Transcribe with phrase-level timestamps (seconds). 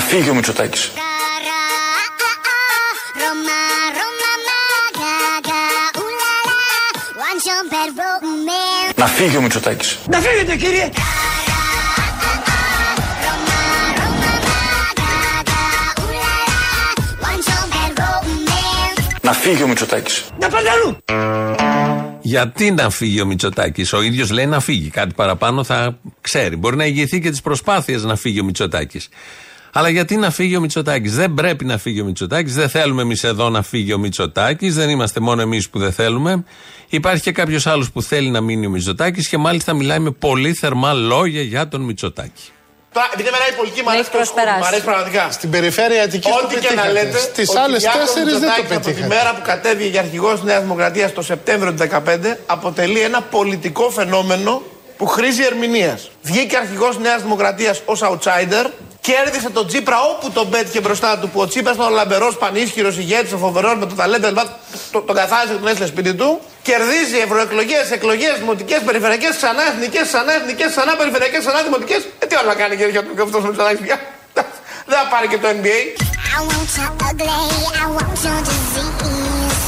[0.00, 0.90] Να φύγει ο Μητσοτάκης.
[8.96, 9.98] Να φύγει ο Μητσοτάκης.
[10.10, 10.88] Να φύγετε κύριε.
[19.22, 20.30] Να φύγει ο Μητσοτάκης.
[20.38, 20.96] Να πανταλού.
[22.20, 24.90] Γιατί να φύγει ο Μητσοτάκης; Ο ίδιος λέει να φύγει.
[24.90, 26.56] Κάτι παραπάνω θα ξέρει.
[26.56, 29.08] Μπορεί να ηγηθεί και τις προσπάθειες να φύγει ο Μητσοτάκης.
[29.72, 32.54] Αλλά γιατί να φύγει ο Μητσοτάκης; Δεν πρέπει να φύγει ο Μητσοτάκης.
[32.54, 34.74] Δεν θέλουμε εμείς εδώ να φύγει ο Μητσοτάκης.
[34.74, 36.44] Δεν είμαστε μόνο εμείς που δεν θέλουμε.
[36.88, 40.52] Υπάρχει και κάποιος άλλος που θέλει να μείνει ο Μητσοτάκης και μάλιστα μιλάει με πολύ
[40.54, 42.42] θερμά λόγια για τον Μητσοτάκη.
[42.92, 44.58] Τώρα, επειδή εμένα η πολιτική μου αρέσει, Έχει προσπεράσει.
[44.58, 45.30] μου αρέσει πραγματικά.
[45.30, 46.92] Στην περιφέρεια Αττικής Ό,τι το και να πετύχατε.
[46.92, 49.14] λέτε, Στις ο άλλες Κυριάκος τέσσερις δεν το Μητσοτάκης Από τη πετύχατε.
[49.14, 53.90] μέρα που κατέβηκε για αρχηγός τη Νέας Δημοκρατίας το Σεπτέμβριο του 2015 αποτελεί ένα πολιτικό
[53.90, 54.62] φαινόμενο
[55.00, 56.10] που χρήζει ερμηνείας.
[56.22, 58.66] Βγήκε αρχηγός τη Νέας Δημοκρατίας ως outsider,
[59.00, 62.96] κέρδισε τον Τσίπρα όπου τον πέτυχε μπροστά του, που ο Τσίπρα ήταν ο λαμπερός, πανίσχυρος
[62.96, 64.38] ηγέτης, ο φοβερός με το ταλέντο, κλπ.
[64.92, 66.40] το, τον καθάρισε και τον έστειλε σπίτι του.
[66.62, 72.00] Κερδίζει ευρωεκλογές, εκλογές, δημοτικές, περιφερειακές, ξανά εθνικές, ξανά εθνικές, ξανά περιφερειακές, ξανά δημοτικές.
[72.18, 73.96] Ε, τι άλλο να κάνει κύριε Γιώργο, αυτός με ξανά πια.
[74.90, 75.80] Δεν θα πάρει και το NBA.
[76.36, 77.40] I want your ugly,
[77.82, 79.60] I want your disease.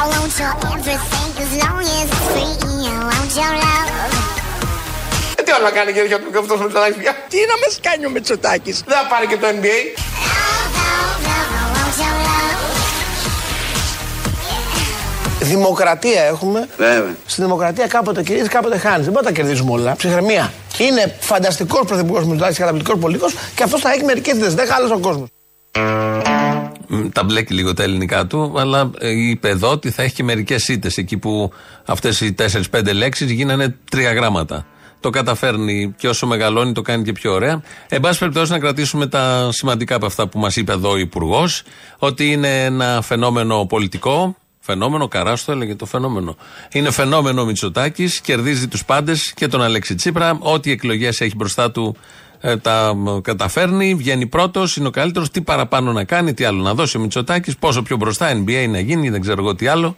[0.00, 2.54] I want your everything as long as it's free.
[2.90, 4.41] I want your love.
[5.52, 7.12] Ε, τι άλλο να κάνει κύριε Γιώργο, αυτό με ξανά πια.
[7.28, 8.82] Τι να μας κάνει ο Μητσοτάκης.
[8.86, 9.78] Δεν θα πάρει και το NBA.
[9.96, 12.62] Love, love, love, I want your love.
[15.52, 16.68] Δημοκρατία έχουμε.
[16.76, 17.14] Βέβαια.
[17.26, 19.04] Στη δημοκρατία κάποτε κερδίζει, κάποτε χάνεις.
[19.04, 19.96] Δεν μπορεί να τα κερδίζουμε όλα.
[19.96, 20.52] Ψυχραιμία.
[20.78, 24.54] Είναι φανταστικός πρωθυπουργός Μητσοτάκη, καταπληκτικό πολιτικός και αυτός θα έχει μερικές ιδέες.
[24.54, 25.28] Δεν χάλασε ο κόσμος.
[26.86, 30.22] Μ, Τα μπλέκει λίγο τα ελληνικά του, αλλά ε, είπε εδώ ότι θα έχει και
[30.22, 31.52] μερικές ήττες εκεί που
[31.86, 32.34] αυτές οι
[32.72, 34.66] 4-5 λέξεις γίνανε τρία γράμματα.
[35.02, 37.62] Το καταφέρνει και όσο μεγαλώνει το κάνει και πιο ωραία.
[37.88, 41.62] Εν πάση περιπτώσει, να κρατήσουμε τα σημαντικά από αυτά που μας είπε εδώ ο Υπουργός,
[41.98, 44.36] ότι είναι ένα φαινόμενο πολιτικό.
[44.60, 46.36] Φαινόμενο, καρά το έλεγε το φαινόμενο.
[46.72, 50.38] Είναι φαινόμενο Μητσοτάκης, κερδίζει τους πάντες και τον Αλέξη Τσίπρα.
[50.40, 51.96] Ό,τι εκλογές έχει μπροστά του
[52.40, 55.30] ε, τα μ, καταφέρνει, βγαίνει πρώτος, είναι ο καλύτερος.
[55.30, 58.80] Τι παραπάνω να κάνει, τι άλλο να δώσει ο Μητσοτάκης, πόσο πιο μπροστά NBA να
[58.80, 59.96] γίνει, δεν ξέρω εγώ τι άλλο.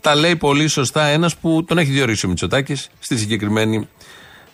[0.00, 3.88] Τα λέει πολύ σωστά ένας που τον έχει διορίσει ο Μητσοτάκης στη συγκεκριμένη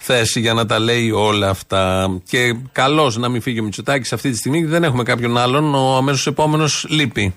[0.06, 2.10] θέση για να τα λέει όλα αυτά.
[2.28, 5.75] Και καλώς να μην φύγει ο Μητσοτάκης αυτή τη στιγμή, γιατί δεν έχουμε κάποιον άλλον.
[5.75, 7.34] Ο αμέσως επόμενος λείπει.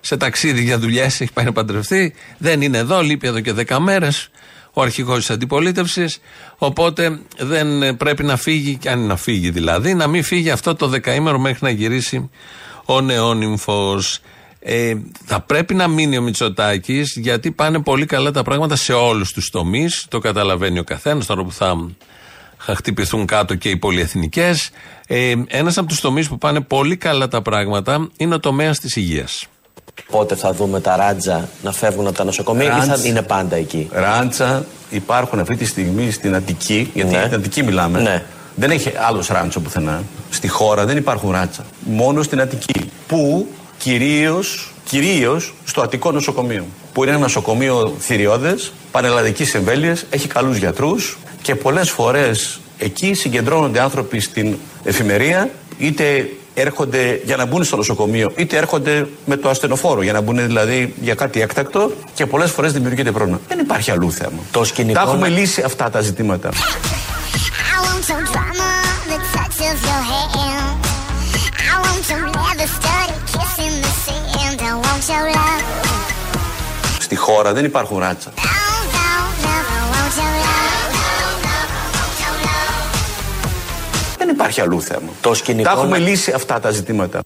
[0.00, 2.14] Σε ταξίδι για δουλειές, έχει πάει να παντρευτεί.
[2.38, 4.30] Δεν είναι εδώ, λείπει εδώ και 10 μέρες.
[4.72, 6.20] Ο αρχηγός της αντιπολίτευσης.
[6.58, 10.50] Οπότε δεν ε, πρέπει να φύγει, και αν είναι να φύγει δηλαδή, να μην φύγει
[10.50, 12.30] αυτό το δεκαήμερο μέχρι να γυρίσει
[12.84, 14.20] ο νεόνυμφος.
[14.64, 14.92] Ε,
[15.24, 19.50] θα πρέπει να μείνει ο Μητσοτάκης γιατί πάνε πολύ καλά τα πράγματα σε όλους τους
[19.50, 20.06] τομείς.
[20.08, 21.90] Το καταλαβαίνει ο καθένας τώρα που θα
[22.64, 24.70] θα χτυπηθούν κάτω και οι πολυεθνικές.
[25.06, 28.96] Ε, Ένας από τους τομείς που πάνε πολύ καλά τα πράγματα είναι ο τομέας της
[28.96, 29.44] υγείας.
[30.10, 33.04] Πότε θα δούμε τα ράτζα να φεύγουν από τα νοσοκομεία ή θα Ράντζ.
[33.04, 37.18] είναι πάντα εκεί; Ράντσα υπάρχουν αυτή τη στιγμή στην Αττική, γιατί Ναι.
[37.18, 38.00] για την Αττική μιλάμε.
[38.00, 38.22] Ναι.
[38.54, 40.02] Δεν έχει άλλος ράντσο πουθενά.
[40.30, 41.64] Στη χώρα δεν υπάρχουν ράτσα.
[41.84, 42.90] Μόνο στην Αττική.
[43.06, 43.46] Που
[43.82, 46.64] κυρίως κυρίως στο Αττικό νοσοκομείο.
[46.92, 53.80] Που είναι ένα νοσοκομείο θηριώδες, πανελλαδικής εμβέλειας, έχει καλούς γιατρούς και πολλές φορές εκεί συγκεντρώνονται
[53.80, 60.02] άνθρωποι στην εφημερία, είτε έρχονται για να μπουν στο νοσοκομείο, είτε έρχονται με το ασθενοφόρο
[60.02, 63.40] για να μπουν δηλαδή για κάτι έκτακτο και πολλές φορές δημιουργείται πρόβλημα.
[63.48, 64.38] Δεν υπάρχει αλλού θέμα.
[64.50, 66.50] Το σκηνικό Τα έχουμε να- λύσει αυτά τα ζητήματα.
[76.98, 78.32] Στη χώρα δεν υπάρχουν ράτσα.
[78.36, 80.34] Love, love, love, I want your
[82.46, 84.18] love.
[84.18, 85.08] Δεν υπάρχει αλλού θέμα.
[85.20, 87.20] Το σκηνικό Τα έχουμε να- λύσει αυτά τα ζητήματα.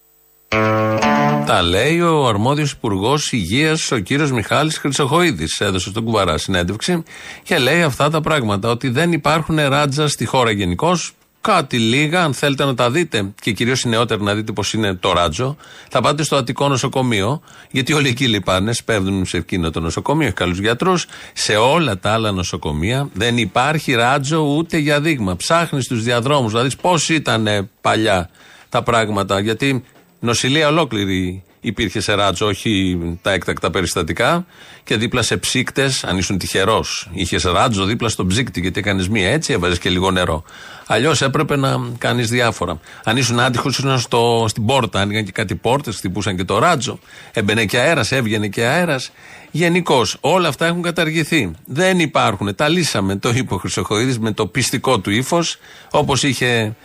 [1.45, 5.59] Τα λέει ο αρμόδιος Υπουργός Υγείας, ο κύριος Μιχάλης Χρυσοχοίδης.
[5.59, 7.03] Έδωσε στον Κουβαρά συνέντευξη
[7.43, 8.69] και λέει αυτά τα πράγματα.
[8.69, 11.11] Ότι δεν υπάρχουν ράτζα στη χώρα γενικώς.
[11.47, 14.93] Κάτι λίγα, αν θέλετε να τα δείτε και κυρίως οι νεότεροι να δείτε πώ είναι
[14.93, 15.57] το ράτζο,
[15.89, 17.41] θα πάτε στο Αττικό νοσοκομείο,
[17.71, 21.05] γιατί όλοι εκεί λυπάνε, σπέβδουν σε εκείνο το νοσοκομείο, έχει καλούς γιατρούς.
[21.33, 25.35] Σε όλα τα άλλα νοσοκομεία δεν υπάρχει ράτζο ούτε για δείγμα.
[25.35, 28.29] Ψάχνεις στους διαδρόμους να δεις πώς ήταν παλιά
[28.69, 29.83] τα πράγματα, γιατί
[30.19, 34.45] νοσηλεία ολόκληρη υπήρχε σε ράτζο, όχι τα έκτακτα περιστατικά.
[34.83, 39.31] Και δίπλα σε ψύκτες, αν ήσουν τυχερός, είχες ράτζο δίπλα στον ψύκτη, γιατί έκανες μία
[39.31, 40.43] έτσι, έβαζες και λίγο νερό.
[40.85, 42.79] Αλλιώς έπρεπε να κάνεις διάφορα.
[43.03, 46.99] Αν ήσουν άτυχος, ήσουν στο, στην πόρτα, άνοιγαν και κάτι πόρτες, χτυπούσαν και το ράτζο.
[47.33, 49.11] Έμπαινε και αέρας, έβγαινε και αέρας.
[49.51, 51.51] Γενικώς, όλα αυτά έχουν καταργηθεί.
[51.65, 52.55] Δεν υπάρχουν.
[52.55, 55.57] Τα λύσαμε, το είπε ο Χρυσοχοίδης με το πιστικό του ύφος,
[55.91, 56.75] όπως είχε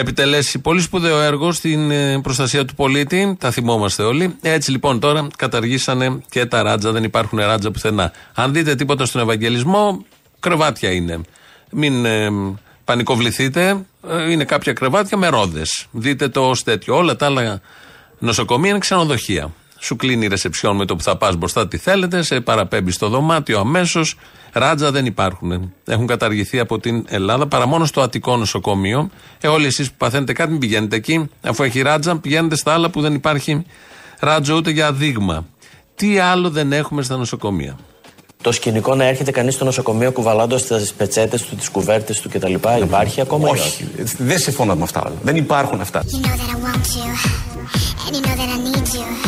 [0.00, 3.36] επιτελέσει πολύ σπουδαίο έργο στην ε, προστασία του πολίτη.
[3.40, 4.36] Τα θυμόμαστε όλοι.
[4.42, 6.92] Έτσι λοιπόν τώρα καταργήσανε και τα ράτζα.
[6.92, 8.12] Δεν υπάρχουν ράτζα πουθενά.
[8.34, 10.04] Αν δείτε τίποτα στον Ευαγγελισμό,
[10.40, 11.20] κρεβάτια είναι.
[11.70, 12.28] Μην ε,
[12.84, 13.84] πανικοβληθείτε.
[14.08, 15.86] Ε, είναι κάποια κρεβάτια με ρόδες.
[15.90, 16.96] Δείτε το ως τέτοιο.
[16.96, 17.60] Όλα τα άλλα
[18.18, 19.52] νοσοκομεία είναι ξενοδοχεία.
[19.80, 23.08] Σου κλείνει η ρεσεψιόν με το που θα πας μπροστά, τι θέλετε, σε παραπέμπει στο
[23.08, 24.16] δωμάτιο αμέσως.
[24.52, 25.72] Ράτζα δεν υπάρχουν.
[25.84, 29.10] Έχουν καταργηθεί από την Ελλάδα παρά μόνο στο Αττικό νοσοκομείο.
[29.40, 31.28] Ε, όλοι εσείς που παθαίνετε κάτι, μην πηγαίνετε εκεί.
[31.40, 33.64] Αφού έχει ράτζα, πηγαίνετε στα άλλα που δεν υπάρχει
[34.18, 35.46] ράτζο ούτε για δείγμα.
[35.94, 37.78] Τι άλλο δεν έχουμε στα νοσοκομεία;
[38.42, 42.54] Το σκηνικό να έρχεται κανείς στο νοσοκομείο κουβαλώντας τις πετσέτες του, τις κουβέρτες του κτλ.
[42.82, 43.88] Υπάρχει ακόμα ή όχι.
[44.02, 45.16] Όχι; Δεν συμφωνώ με αυτά όλα.
[45.22, 46.04] Δεν υπάρχουν αυτά.
[46.04, 47.08] You know that I want you,
[48.06, 49.27] and you know that I need you.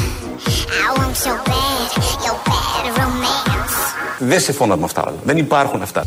[4.19, 5.15] Δεν σε φόβω με αυτά, όλα.
[5.25, 6.05] δεν υπάρχουν αυτά.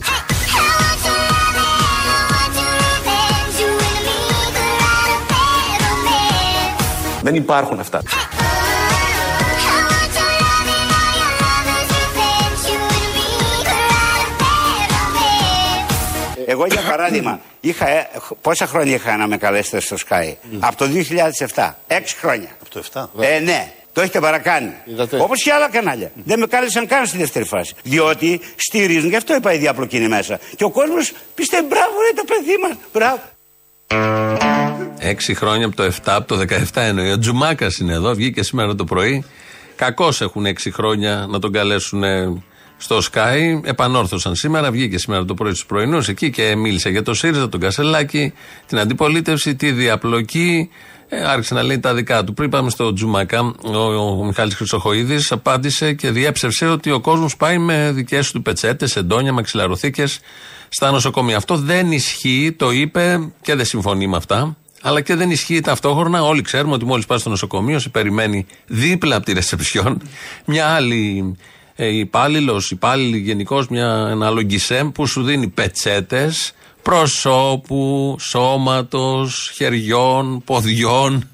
[7.21, 8.01] Δεν υπάρχουν αυτά.
[16.45, 18.09] Εγώ, για παράδειγμα, είχα ε,
[18.41, 20.57] πόσα χρόνια είχα να με καλέσετε στο Sky; mm.
[20.59, 20.85] Από το
[21.55, 22.49] 2007, έξι χρόνια.
[22.61, 23.23] Από το 2007?
[23.23, 23.73] Ε, ναι.
[23.93, 24.73] Το έχετε παρακάνει.
[24.85, 25.19] Είδατε.
[25.21, 26.11] Όπως και άλλα κανάλια.
[26.23, 27.73] Δεν με κάλεσαν καν στη δεύτερη φάση.
[27.83, 30.39] Διότι στηρίζουν, γι' αυτό είπα η διαπλοκή είναι μέσα.
[30.55, 32.77] Και ο κόσμος πιστεύει, μπράβο, ρε το παιδί μας.
[32.93, 33.21] Μπράβο.
[34.99, 37.11] Έξι χρόνια από το 7, από το 17 εννοεί.
[37.11, 39.23] Ο Τζουμάκας είναι εδώ, βγήκε σήμερα το πρωί.
[39.75, 42.43] Κακώ έχουν έξι χρόνια να τον καλέσουν ε,
[42.77, 43.59] στο Sky.
[43.63, 47.59] Επανόρθωσαν σήμερα, βγήκε σήμερα το πρωί στους πρωινούς εκεί και μίλησε για το ΣΥΡΙΖΑ, τον
[47.59, 48.33] Κασελάκη,
[48.67, 50.69] την αντιπολίτευση, τη διαπλοκή.
[51.15, 52.33] Ε, άρχισε να λέει τα δικά του.
[52.33, 57.57] Πριν πάμε στο Τζουμάκα, ο, ο Μιχάλης Χρυσοχοίδης απάντησε και διέψευσε ότι ο κόσμος πάει
[57.57, 60.19] με δικές του πετσέτες, εντόνια, μαξιλαροθήκες
[60.69, 61.37] στα νοσοκομεία.
[61.37, 64.57] Αυτό δεν ισχύει, το είπε και δεν συμφωνεί με αυτά.
[64.81, 66.23] Αλλά και δεν ισχύει ταυτόχρονα.
[66.23, 70.01] Όλοι ξέρουμε ότι μόλις πα στο νοσοκομείο, σε περιμένει δίπλα από τη ρεσεψιόν
[70.45, 71.35] μια άλλη
[71.75, 81.29] ε, υπάλληλος, υπάλληλη γενικώ, ένα άλλο γκισέμ που σου δίνει πετσέτες προσώπου, σώματος, χεριών, ποδιών,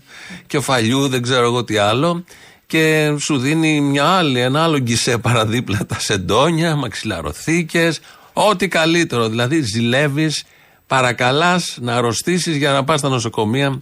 [0.47, 2.23] κεφαλιού, δεν ξέρω εγώ τι άλλο.
[2.67, 7.99] Και σου δίνει μια άλλη, ένα άλλο γκισέ παραδίπλα τα σεντόνια, μαξιλαροθήκες,
[8.33, 9.29] ό,τι καλύτερο.
[9.29, 10.43] Δηλαδή ζηλεύεις,
[10.87, 13.81] παρακαλάς να αρρωστήσεις για να πας στα νοσοκομεία,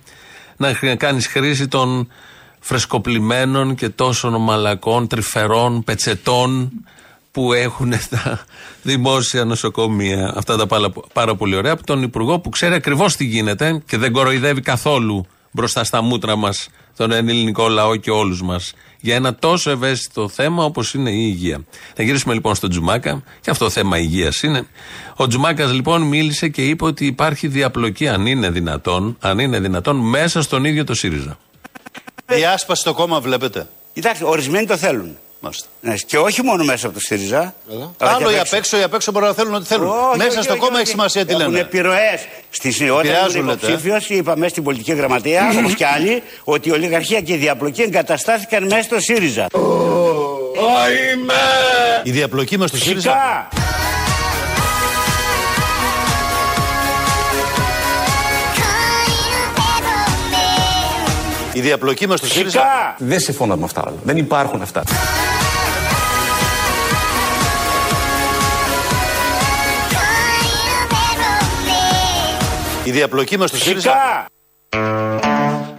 [0.57, 2.11] να κάνεις χρήση των
[2.59, 6.71] φρεσκοπλημένων και τόσων μαλακών, τρυφερών, πετσετών
[7.37, 8.45] που έχουν τα
[8.81, 10.33] δημόσια νοσοκομεία.
[10.35, 13.97] Αυτά τα πάρα, πάρα πολύ ωραία από τον Υπουργό που ξέρει ακριβώς τι γίνεται και
[13.97, 19.35] δεν κοροϊδεύει καθόλου μπροστά στα μούτρα μας τον ελληνικό λαό και όλους μας για ένα
[19.35, 21.65] τόσο ευαίσθητο θέμα όπως είναι η υγεία.
[21.95, 24.67] Θα γυρίσουμε λοιπόν στο Τζουμάκα, και αυτό θέμα υγείας είναι.
[25.15, 29.95] Ο Τζουμάκας λοιπόν μίλησε και είπε ότι υπάρχει διαπλοκή, αν είναι δυνατόν, αν είναι δυνατόν,
[29.95, 31.37] μέσα στον ίδιο το ΣΥΡΙΖΑ.
[32.25, 33.67] Διάσπαση στο κόμμα βλέπετε.
[33.93, 35.17] Κοιτάξτε, ορισμένοι το θέλουν.
[35.39, 35.67] Μάλιστα.
[35.81, 37.53] Ναι, και όχι μόνο μέσα από το ΣΥΡΙΖΑ.
[37.97, 39.87] αλλά Άλλο και οι απ' έξω, οι απ' έξω μπορεί να θέλουν ό,τι θέλουν.
[39.87, 40.81] Όχι, Μέσα όχι, στο όχι, κόμμα όχι.
[40.81, 41.59] έχει σημασία τι Έχουν λένε.
[41.59, 42.19] επιρροέ.
[42.49, 43.69] Στη όταν Επηρεάζουν, ήμουν λέτε, ε.
[43.69, 48.63] υποψήφιος, είπαμε στην πολιτική γραμματεία, όπως και άλλοι, ότι η ολιγαρχία και η διαπλοκή εγκαταστάθηκαν
[48.63, 49.47] μέσα στο ΣΥΡΙΖΑ.
[52.03, 53.47] Η διαπλοκή μα στο ΣΥΡΙΖΑ.
[61.57, 62.59] Η διαπλοκή μας στο ΣΥΡΙΖΑ.
[62.59, 62.95] Φυσικά.
[62.97, 63.95] Δεν συμφωνώ με αυτά όλα.
[64.03, 64.83] Δεν υπάρχουν αυτά.
[72.83, 74.25] Η διαπλοκή μας στο ΣΥΡΙΖΑ.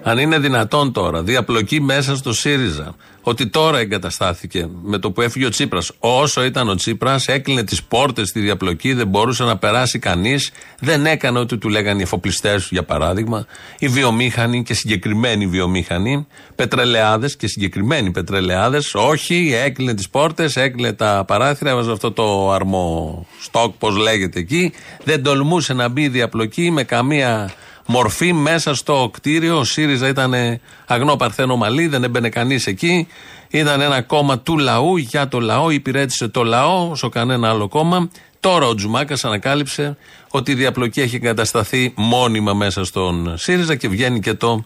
[0.09, 0.11] Φυσικά.
[0.11, 5.47] Αν είναι δυνατόν τώρα, διαπλοκή μέσα στο ΣΥΡΙΖΑ, ότι τώρα εγκαταστάθηκε με το που έφυγε
[5.47, 5.91] ο Τσίπρας.
[5.99, 10.50] Όσο ήταν ο Τσίπρας, έκλεινε τις πόρτες στη διαπλοκή, δεν μπορούσε να περάσει κανείς.
[10.81, 13.47] Δεν έκανε ό,τι του λέγανε οι εφοπλιστές, για παράδειγμα,
[13.79, 18.95] οι βιομήχανοι και συγκεκριμένοι βιομήχανοι, πετρελαιάδες και συγκεκριμένοι πετρελαιάδες.
[18.95, 24.73] Όχι, έκλεινε τις πόρτες, έκλεινε τα παράθυρα, έβαζε αυτό το αρμό στόκ, πώς λέγεται εκεί.
[25.05, 27.53] Δεν τολμούσε να μπει η διαπλοκή με καμία
[27.90, 29.59] μορφή μέσα στο κτίριο.
[29.59, 30.35] Ο ΣΥΡΙΖΑ ήταν
[30.87, 33.07] αγνό παρθένο μαλλί, δεν έμπαινε κανείς εκεί.
[33.50, 38.11] Ήταν ένα κόμμα του λαού, για το λαό, υπηρέτησε το λαό, όσο κανένα άλλο κόμμα.
[38.40, 39.97] Τώρα ο Τζουμάκας ανακάλυψε
[40.28, 44.64] ότι η διαπλοκή έχει εγκατασταθεί μόνιμα μέσα στον ΣΥΡΙΖΑ και βγαίνει και το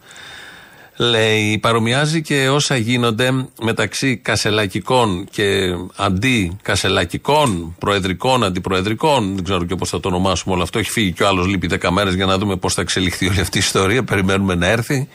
[0.96, 1.58] λέει.
[1.58, 3.30] Παρομοιάζει και όσα γίνονται
[3.62, 9.34] μεταξύ κασελακικών και αντί-κασελακικών, προεδρικών, αντιπροεδρικών.
[9.34, 10.78] Δεν ξέρω και πώς θα το ονομάσουμε όλο αυτό.
[10.78, 13.40] Έχει φύγει και ο άλλος λείπει 10 μέρε για να δούμε πώς θα εξελιχθεί όλη
[13.40, 14.04] αυτή η ιστορία.
[14.04, 15.08] Περιμένουμε να έρθει.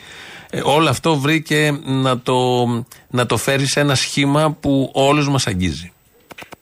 [0.50, 2.66] Ε, όλο αυτό βρήκε να το,
[3.10, 5.92] να το φέρει σε ένα σχήμα που όλους μας αγγίζει.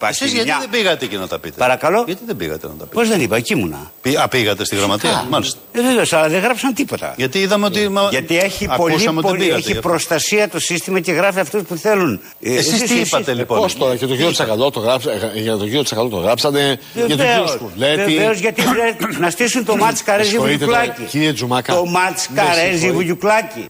[0.10, 2.04] Εσείς γιατί δεν πήγατε εκεί να τα πείτε; Παρακαλώ.
[2.08, 3.92] Γιατί δεν πήγατε να τα πείτε; Πώς δεν είπα, εκεί ήμουνα.
[4.02, 5.25] Πη- Α, πήγατε στη γραμματεία.
[5.30, 5.60] Μάλιστα.
[5.72, 7.14] Ε, βέβαια, αλλά δεν γράψαν τίποτα.
[7.18, 7.90] Γιατί είδαμε ότι.
[7.90, 9.90] μα- Γιατί έχει, πολύ, ακούσαμε ότι πολύ, πήγατε έχει γι' αυτό.
[9.90, 12.20] προστασία το σύστημα και γράφει αυτούς που θέλουν.
[12.42, 15.52] Ε, Εσείς τι είπατε λοιπόν; Πώς τώρα, και το κύριο Τσακαλώ το γράψα- ε, για
[15.58, 18.14] τον κύριο Τσακαλώ το γράψατε, για τον κύριο Σκουλέτη.
[18.16, 18.62] Βεβαίως, γιατί
[19.00, 20.96] πρέπει να στήσουν το μάτς Καρέζι Συγχωρείτε Βουγιουκλάκη.
[20.98, 21.74] τώρα, κύριε Τζουμάκα.
[21.75, 22.92] Το μάτς Με Καρέζι συγχωρείτε.
[22.92, 23.66] Βουγιουκλάκη.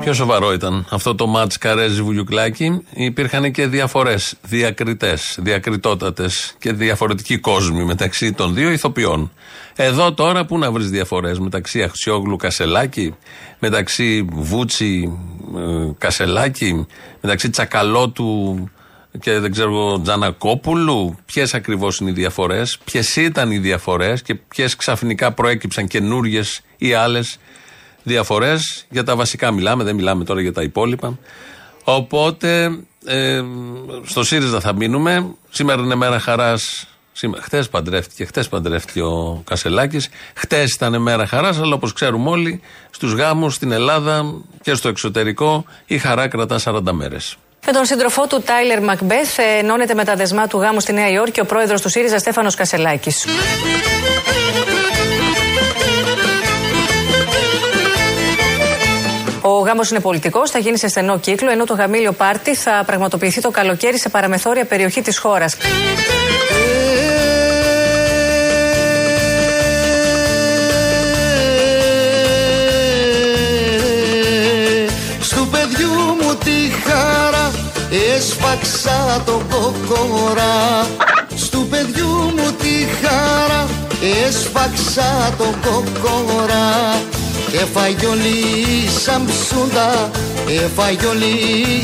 [0.00, 2.84] Πιο σοβαρό ήταν αυτό το μάτς Καρέζη Βουγιουκλάκη.
[2.94, 9.32] Υπήρχαν και διαφορές, διακριτές, διακριτότατες και διαφορετικοί κόσμοι μεταξύ των δύο ηθοποιών.
[9.76, 13.14] Εδώ τώρα πού να βρεις διαφορές μεταξύ Αξιόγλου Κασελάκη,
[13.58, 15.18] μεταξύ Βούτσι
[15.56, 16.86] ε, Κασελάκη,
[17.20, 18.68] μεταξύ Τσακαλώτου
[19.20, 21.16] και δεν ξέρω εγώ, Τζανακόπουλου.
[21.26, 26.92] Ποιες ακριβώς είναι οι διαφορές, ποιες ήταν οι διαφορές και ποιες ξαφνικά προέκυψαν καινούριες ή
[26.92, 27.38] άλλες
[28.04, 28.86] διαφορές.
[28.90, 31.18] Για τα βασικά μιλάμε, δεν μιλάμε τώρα για τα υπόλοιπα.
[31.84, 33.42] Οπότε ε,
[34.04, 35.26] στο ΣΥΡΙΖΑ θα μείνουμε.
[35.50, 36.86] Σήμερα είναι μέρα χαράς.
[37.40, 40.08] Χθες παντρεύτηκε, χτες παντρεύτηκε ο Κασελάκης.
[40.34, 45.64] Χτε ήταν μέρα χαράς, αλλά όπως ξέρουμε όλοι, στους γάμους στην Ελλάδα και στο εξωτερικό
[45.86, 47.36] η χαρά κρατά 40 μέρες.
[47.66, 51.10] Με τον σύντροφό του Τάιλερ Μακμπέθ ε, ενώνεται με τα δεσμά του γάμου στη Νέα
[51.10, 53.24] Υόρκη ο πρόεδρος του ΣΥΡΙΖΑ Στέφανος Κασελάκης.
[59.46, 63.40] Ο γάμος είναι πολιτικός, θα γίνει σε στενό κύκλο, ενώ το γαμήλιο πάρτι θα πραγματοποιηθεί
[63.40, 65.56] το καλοκαίρι σε παραμεθόρια περιοχή της χώρας.
[75.20, 77.50] Στου παιδιού μου τη χαρά
[78.16, 80.86] έσφαξα το κοκόρα
[81.34, 83.68] Στου παιδιού μου τη χαρά
[84.26, 87.23] έσφαξα το κοκόρα
[87.60, 90.10] Έφαγε όλη η σαμψούντα,
[90.64, 91.32] έφαγε όλη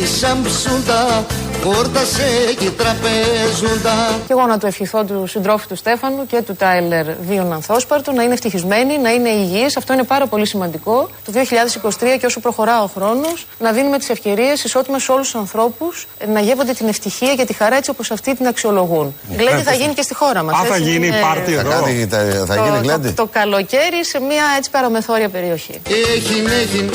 [0.03, 1.27] η σαμψούντα
[1.65, 7.07] Χόρτασε και τραπέζουντα Και εγώ να του ευχηθώ του συντρόφου του Στέφανου και του Τάιλερ
[7.29, 9.77] Βίων Ανθόσπαρτου να είναι ευτυχισμένοι, να είναι υγιείς.
[9.77, 11.09] Αυτό είναι πάρα πολύ σημαντικό.
[11.25, 11.91] Το 2023
[12.21, 16.41] και όσο προχωρά ο χρόνος, να δίνουμε τις ευκαιρίες ισότιμες σε όλους τους ανθρώπους να
[16.41, 19.15] γεύονται την ευτυχία και τη χαρά έτσι όπως αυτοί την αξιολογούν.
[19.39, 20.61] Γλέντι θα γίνει και στη χώρα μας.
[20.61, 21.71] Α, θα γίνει πάρτι εδώ.
[21.71, 23.09] Θα, κάνει, θα, θα γίνει το, γλέντι.
[23.09, 25.81] το, το καλοκαίρι σε μια έτσι παραμεθόρια περιοχή.
[26.15, 26.91] Έγινιν, έγινιν,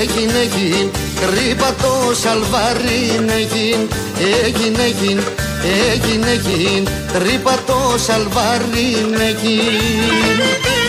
[0.00, 3.88] έγινιν, έγινιν Ρίπα το σαλβαρίν έγινιν
[4.44, 5.20] Έγινιν, έγινιν,
[5.90, 6.88] έγινιν, έγινιν
[7.22, 10.79] Ρίπα το σαλβαρίν έγινιν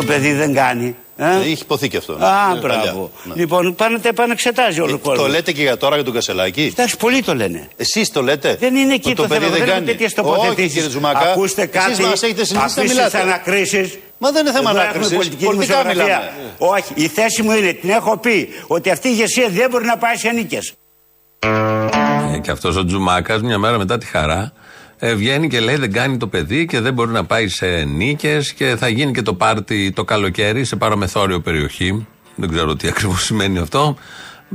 [0.00, 0.96] Το παιδί δεν κάνει.
[1.16, 2.12] Ε; Έχει υποθεί και αυτό.
[2.12, 2.82] Α, Ναι, μπράβο.
[2.84, 3.08] παλιά.
[3.24, 3.34] Ναι.
[3.34, 5.26] Λοιπόν, πάνε τα επανεξετάζει όλο ο Ε, κόσμος.
[5.26, 7.68] Το λέτε και για τώρα για τον Κασελάκη; Εντάξει, πολλοί το λένε.
[7.76, 9.50] Εσείς το λέτε; Δεν είναι εκεί Ότι το, το παιδί θέμα.
[9.56, 9.82] δεν δεν κάνει.
[9.82, 10.72] είναι τέτοιες Όχι, τοποθετήσεις.
[10.72, 11.18] κύριε Τζουμάκα.
[11.18, 12.02] Ακούστε Εσείς κάτι.
[12.02, 13.10] μας έχετε συνηθίσει να αφήστε μιλάτε.
[13.10, 13.98] τις ανακρίσεις.
[14.18, 15.16] Μα δεν είναι θέμα Εδώ έχουμε ανάκρισης.
[15.16, 16.32] πολιτική Πολιτικά δημοσιογραφία.
[16.58, 16.76] μιλάμε.
[16.76, 19.96] Όχι, η θέση μου είναι, την έχω πει, ότι αυτή η ηγεσία δεν μπορεί να
[19.96, 20.72] πάει σε νίκες.
[22.34, 24.52] Ε, και αυτός ο Τζουμάκας, μια μέρα μετά τη χαρά,
[25.02, 28.52] ε, βγαίνει και λέει δεν κάνει το παιδί και δεν μπορεί να πάει σε νίκες
[28.52, 32.06] και θα γίνει και το πάρτι το καλοκαίρι σε παραμεθόριο περιοχή.
[32.34, 33.96] Δεν ξέρω τι ακριβώς σημαίνει αυτό.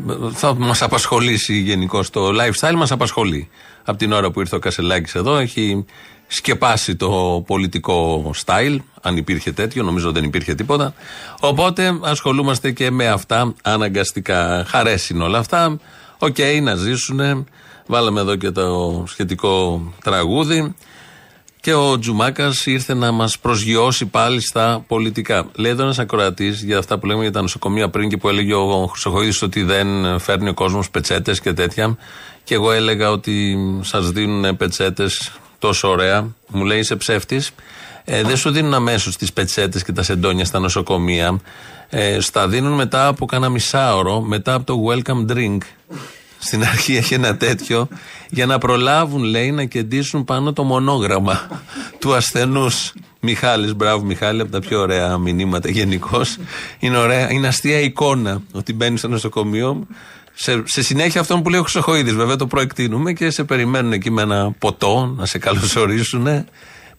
[0.10, 3.50] Ε, Θα μας απασχολήσει γενικώς το lifestyle, μας απασχολεί.
[3.84, 5.86] Από την ώρα που ήρθε ο Κασελάκης εδώ, έχει
[6.28, 10.94] σκεπάσει το πολιτικό style, αν υπήρχε τέτοιο, νομίζω δεν υπήρχε τίποτα.
[11.40, 14.66] Οπότε ασχολούμαστε και με αυτά αναγκαστικά.
[14.68, 15.80] Χαρές είναι όλα αυτά.
[16.18, 17.48] Οκ, να ζήσουν.
[17.88, 20.76] Βάλαμε εδώ και το σχετικό τραγούδι.
[21.62, 25.48] Και ο Τζουμάκας ήρθε να μας προσγειώσει πάλι στα πολιτικά.
[25.56, 28.54] Λέει εδώ ένας ακροατής για αυτά που λέμε για τα νοσοκομεία πριν και που έλεγε
[28.54, 31.98] ο Χρυσοχοίδης ότι δεν φέρνει ο κόσμος πετσέτες και τέτοια.
[32.44, 36.28] Και εγώ έλεγα ότι σας δίνουν πετσέτες τόσο ωραία.
[36.48, 37.52] Μου λέει είσαι ψεύτης.
[38.04, 41.40] Ε, δεν σου δίνουν αμέσως τις πετσέτες και τα σεντόνια στα νοσοκομεία.
[41.90, 45.58] Ε, στα δίνουν μετά από κάνα μισάωρο, μετά από το welcome drink.
[46.38, 47.88] Στην αρχή έχει ένα τέτοιο
[48.30, 51.62] για να προλάβουν, λέει, να κεντήσουν πάνω το μονόγραμμα
[52.00, 52.94] του ασθενούς.
[53.20, 56.38] Μιχάλης, μπράβο Μιχάλη, από τα πιο ωραία μηνύματα γενικώς.
[56.80, 59.88] Είναι, ωραία, είναι αστεία εικόνα ότι μπαίνει στο νοσοκομείο.
[60.34, 64.12] Σε, σε συνέχεια αυτόν που λέει ο Χρυσοχοίδης, βέβαια το προεκτείνουμε και σε περιμένουν εκεί
[64.12, 66.46] με ένα ποτό να σε καλωσορίσουν,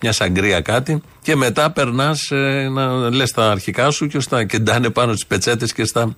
[0.00, 1.02] μια σαγκρία κάτι.
[1.22, 2.28] Και μετά περνάς
[2.70, 6.16] να λες τα αρχικά σου και στα κεντάνε πάνω στι πετσέτες και στα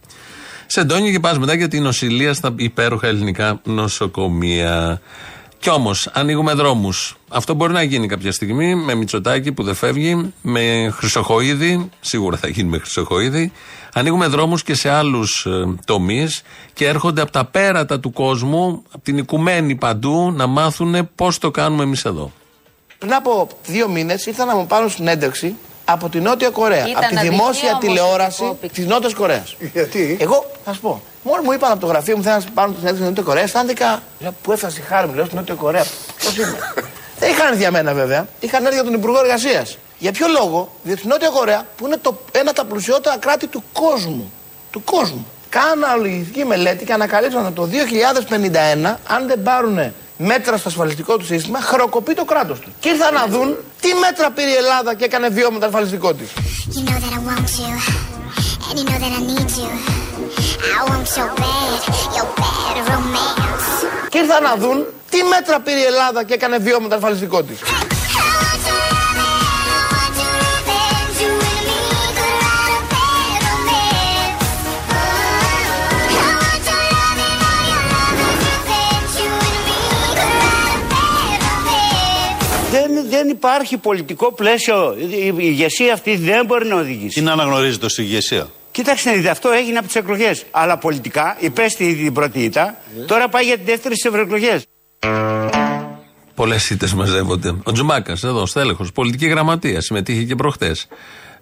[0.71, 5.01] σεντόνια και πας μετά για την νοσηλεία στα υπέροχα ελληνικά νοσοκομεία.
[5.59, 7.17] Κι όμως, ανοίγουμε δρόμους.
[7.29, 12.49] Αυτό μπορεί να γίνει κάποια στιγμή με Μητσοτάκη που δεν φεύγει, με Χρυσοχοίδη, σίγουρα θα
[12.49, 13.53] γίνει με Χρυσοχοίδη.
[13.93, 19.05] Ανοίγουμε δρόμους και σε άλλους ε, τομείς και έρχονται από τα πέρατα του κόσμου, από
[19.05, 22.33] την οικουμένη παντού, να μάθουν πώς το κάνουμε εμείς εδώ.
[22.99, 25.55] Πριν από δύο μήνες ήρθα να μου πάρουν συνέντευξη
[25.91, 26.87] από τη Νότια Κορέα.
[26.89, 29.57] Ήταν από τη αδικία δημόσια όμως τηλεόραση το της Νότιας Κορέας.
[29.73, 31.03] Γιατί; Εγώ θα σου πω.
[31.23, 33.43] Μόνο μου είπαν από το γραφείο μου θέλουν να πάρουν τη συνέντευξη στην Νότια Κορέα.
[33.43, 34.03] Αισθάνθηκα.
[34.19, 35.85] Λέω, Πού έφτασε η χάρη μου, λέω στην Νότια Κορέα.
[36.25, 36.59] Πώς είμαι;
[37.21, 38.27] Δεν είχαν έρθει για μένα βέβαια.
[38.41, 39.79] Είχαν έρθει για τον Υπουργό Εργασίας.
[39.99, 43.47] Για ποιο λόγο, διότι στη Νότια Κορέα, που είναι το, ένα από τα πλουσιότερα κράτη
[43.47, 44.33] του κόσμου.
[44.71, 45.27] Του κόσμου.
[45.49, 47.69] Κάναν αναλογιστική μελέτη και ανακαλύψαν ότι το
[48.85, 49.79] 2051, αν δεν πάρουν
[50.19, 52.73] μέτρα στο ασφαλιστικό του σύστημα, χρεοκοπεί το κράτος του.
[52.81, 56.29] Και ήρθαν να δουν τι μέτρα πήρε η Ελλάδα και έκανε βίωμα το ασφαλιστικό της.
[56.75, 57.73] You know that I want you,
[58.69, 59.71] and you know that I need you.
[60.79, 61.81] I want your bad,
[62.17, 64.09] your bad romance.
[64.09, 67.59] Και ήρθαν να δουν τι μέτρα πήρε η Ελλάδα και έκανε βίωμα το ασφαλιστικό της.
[83.09, 84.97] Δεν, δεν υπάρχει πολιτικό πλαίσιο.
[84.99, 87.21] Η η ηγεσία αυτή δεν μπορεί να οδηγήσει.
[87.21, 90.45] Είναι αναγνωρίζεται ως ηγεσία; Κοιτάξτε, να δείτε, αυτό έγινε από τις εκλογές.
[90.51, 94.67] Αλλά πολιτικά υπέστη ήδη την πρώτη ήττα, τώρα πάει για τη δεύτερη στις ευρωεκλογές.
[96.35, 97.55] Πολλές ήττες μαζεύονται.
[97.63, 100.87] Ο Τζουμάκας, εδώ, στέλεχος, πολιτική γραμματεία, συμμετείχε και προχτές.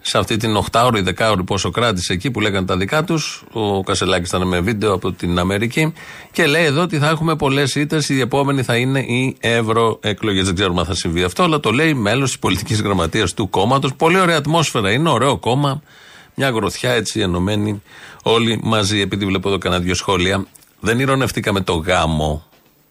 [0.09, 3.45] Σε αυτή την 8ωρη, 10ωρη πόσο κράτησε εκεί που λέγανε τα δικά τους.
[3.53, 5.93] Ο Κασελάκης ήταν με βίντεο από την Αμερική.
[6.33, 8.09] Και λέει εδώ ότι θα έχουμε πολλές ήττες.
[8.09, 10.43] Η επόμενη θα είναι οι ευρωεκλογέ.
[10.43, 13.95] Δεν ξέρουμε αν θα συμβεί αυτό, αλλά το λέει μέλος της πολιτικής γραμματείας του κόμματος.
[13.95, 15.83] Πολύ ωραία ατμόσφαιρα είναι, ωραίο κόμμα.
[16.35, 17.83] Μια γροθιά έτσι ενωμένη
[18.23, 19.01] όλοι μαζί.
[19.01, 20.47] Επειδή βλέπω εδώ κανένα δύο σχόλια.
[20.81, 22.45] Δεν ηρωνευτήκαμε το γάμο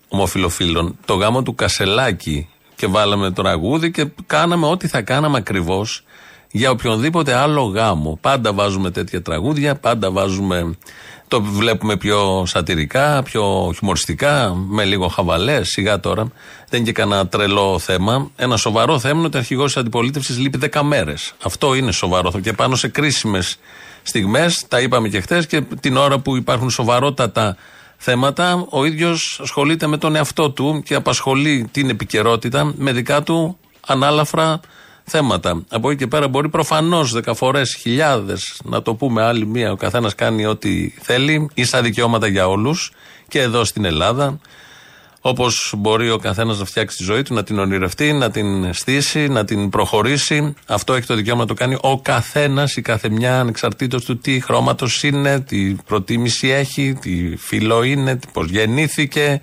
[0.07, 0.97] ομοφιλοφίλων.
[1.05, 6.03] Το γάμο του Κασελάκη και βάλαμε το ραγούδι και κάναμε ό,τι θα κάναμε ακριβώς
[6.55, 8.17] για οποιονδήποτε άλλο γάμο.
[8.21, 10.77] Πάντα βάζουμε τέτοια τραγούδια, πάντα βάζουμε.
[11.27, 15.63] Το βλέπουμε πιο σατυρικά, πιο χιουμοριστικά, με λίγο χαβαλέ.
[15.63, 16.27] Σιγά τώρα.
[16.69, 18.31] Δεν είναι και κανένα τρελό θέμα.
[18.35, 21.33] Ένα σοβαρό θέμα είναι ότι ο αρχηγός της αντιπολίτευσης λείπει 10 μέρες.
[21.43, 22.31] Αυτό είναι σοβαρό.
[22.41, 23.57] Και πάνω σε κρίσιμες
[24.03, 27.55] στιγμές, τα είπαμε και χθες, και την ώρα που υπάρχουν σοβαρότατα
[27.97, 33.57] θέματα, ο ίδιος ασχολείται με τον εαυτό του και απασχολεί την επικαιρότητα με δικά του
[33.87, 34.59] ανάλαφρα
[35.05, 35.63] θέματα.
[35.69, 40.15] Από εκεί και πέρα μπορεί προφανώς δεκαφορές, χιλιάδες, να το πούμε άλλη μία, ο καθένας
[40.15, 42.91] κάνει ό,τι θέλει, ίσα δικαιώματα για όλους
[43.27, 44.39] και εδώ στην Ελλάδα.
[45.21, 49.27] Όπως μπορεί ο καθένας να φτιάξει τη ζωή του, να την ονειρευτεί, να την στήσει,
[49.27, 50.53] να την προχωρήσει.
[50.67, 54.39] Αυτό έχει το δικαίωμα να το κάνει ο καθένας, η κάθε μια, ανεξαρτήτως του τι
[54.39, 59.41] χρώματος είναι, τι προτίμηση έχει, τι φύλλο είναι, πώς γεννήθηκε,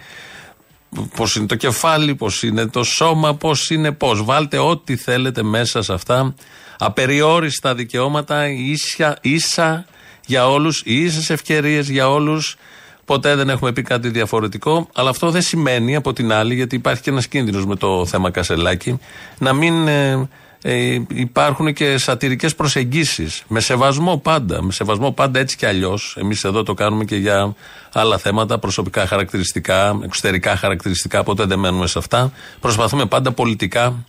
[1.17, 4.25] πώς είναι το κεφάλι, πώς είναι το σώμα, πώς είναι πώς.
[4.25, 6.35] Βάλτε ό,τι θέλετε μέσα σε αυτά.
[6.79, 9.87] Απεριόριστα δικαιώματα, ίσα, ίσα
[10.27, 12.57] για όλους, ίσες ευκαιρίες για όλους.
[13.05, 17.03] Ποτέ δεν έχουμε πει κάτι διαφορετικό, αλλά αυτό δεν σημαίνει από την άλλη, γιατί υπάρχει
[17.03, 18.99] και ένας κίνδυνος με το θέμα Κασελάκη,
[19.39, 20.29] να μην ε,
[20.63, 23.43] ε, υπάρχουν και σατυρικές προσεγγίσεις.
[23.49, 24.63] Με σεβασμό πάντα.
[24.63, 26.17] Με σεβασμό πάντα έτσι κι αλλιώς.
[26.21, 27.55] Εμείς εδώ το κάνουμε και για
[27.93, 31.23] άλλα θέματα, προσωπικά χαρακτηριστικά, εξωτερικά χαρακτηριστικά.
[31.23, 32.33] Ποτέ δεν μένουμε σε αυτά.
[32.61, 34.05] Προσπαθούμε πάντα πολιτικά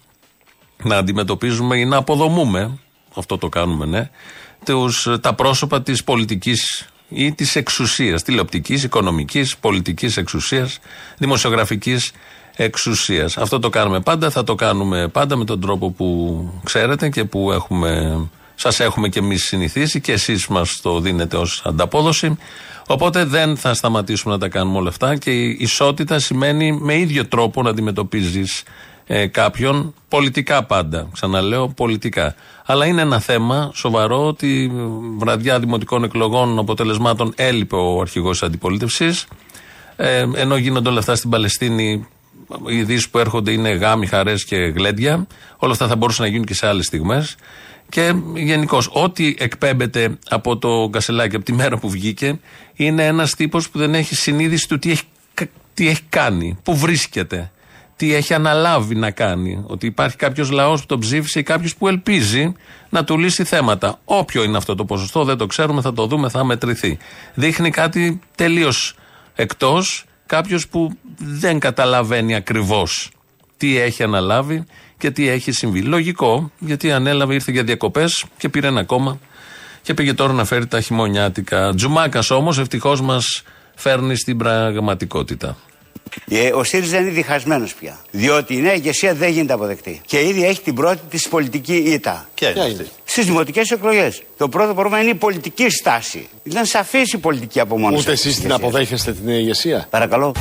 [0.84, 2.78] να αντιμετωπίζουμε ή να αποδομούμε.
[3.16, 4.10] Αυτό το κάνουμε, ναι.
[4.66, 10.80] Τους, τα πρόσωπα της πολιτικής ή της εξουσίας, τηλεοπτικής, οικονομικής, πολιτικής εξουσίας,
[11.18, 12.12] δημοσιογραφικής
[12.56, 13.38] εξουσίας.
[13.38, 17.52] Αυτό το κάνουμε πάντα, θα το κάνουμε πάντα με τον τρόπο που ξέρετε και που
[17.52, 18.20] έχουμε,
[18.56, 22.38] σας έχουμε και εμείς συνηθίσει και εσείς μας το δίνετε ως ανταπόδοση.
[22.88, 27.28] Οπότε δεν θα σταματήσουμε να τα κάνουμε όλα αυτά και η ισότητα σημαίνει με ίδιο
[27.28, 28.63] τρόπο να αντιμετωπίζεις
[29.08, 31.08] ε, κάποιον πολιτικά πάντα.
[31.13, 32.36] Ξαναλέω πολιτικά.
[32.66, 34.72] Αλλά είναι ένα θέμα σοβαρό ότι
[35.18, 39.26] βραδιά δημοτικών εκλογών αποτελεσμάτων έλειπε ο αρχηγός της αντιπολίτευσης.
[39.96, 42.08] Ε, ενώ γίνονται όλα αυτά στην Παλαιστίνη,
[42.67, 45.27] οι ειδήσεις που έρχονται είναι γάμοι, χαρές και γλέντια.
[45.58, 47.36] Όλα αυτά θα μπορούσαν να γίνουν και σε άλλες στιγμές.
[47.89, 52.39] Και γενικώ, ό,τι εκπέμπεται από το Κασελάκι από τη μέρα που βγήκε,
[52.73, 55.03] είναι ένας τύπος που δεν έχει συνείδηση του τι έχει,
[55.73, 57.51] τι έχει κάνει, πού βρίσκεται
[57.95, 59.63] τι έχει αναλάβει να κάνει.
[59.67, 62.53] Ότι υπάρχει κάποιος λαός που τον ψήφισε ή κάποιος που ελπίζει
[62.89, 63.99] να του λύσει θέματα.
[64.06, 66.97] Όποιο είναι αυτό το ποσοστό, δεν το ξέρουμε, θα το δούμε, θα μετρηθεί.
[67.34, 68.95] Δείχνει κάτι τελείως
[69.36, 73.12] εκτός, κάποιος που δεν καταλαβαίνει ακριβώς
[73.58, 74.63] τι έχει αναλάβει
[74.98, 75.82] και τι έχει συμβεί.
[75.82, 79.19] Λογικό, γιατί ανέλαβε, ήρθε για διακοπές και πήρε ένα κόμμα
[79.82, 81.74] και πήγε τώρα να φέρει τα χειμωνιάτικα.
[81.76, 83.43] Τζουμάκας όμως ευτυχώς μας
[83.76, 85.58] φέρνει στην πραγματικότητα.
[86.30, 87.99] Ε, Ο ΣΥΡΙΖΑ είναι διχασμένος πια.
[88.12, 90.02] Διότι η νέα ηγεσία δεν γίνεται αποδεκτή.
[90.06, 92.30] Και ήδη έχει την πρώτη της πολιτική ήττα.
[92.36, 94.21] Ποια είναι αυτή; Στις δημοτικές εκλογές.
[94.38, 96.28] Το πρώτο πρόβλημα είναι η πολιτική στάση.
[96.43, 98.02] Ήταν σαφή η πολιτική απομόνωση.
[98.02, 98.69] Ούτε αυτής εσείς της την ηγεσίας.
[98.69, 100.32] αποδέχεστε την νέα ηγεσία; Παρακαλώ.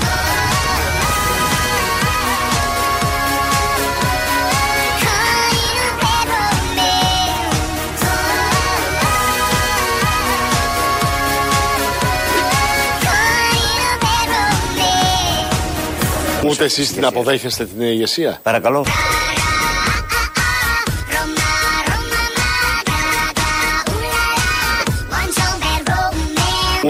[16.45, 18.39] Ούτε εσείς την αποδέχεστε την ηγεσία.
[18.43, 18.85] Παρακαλώ.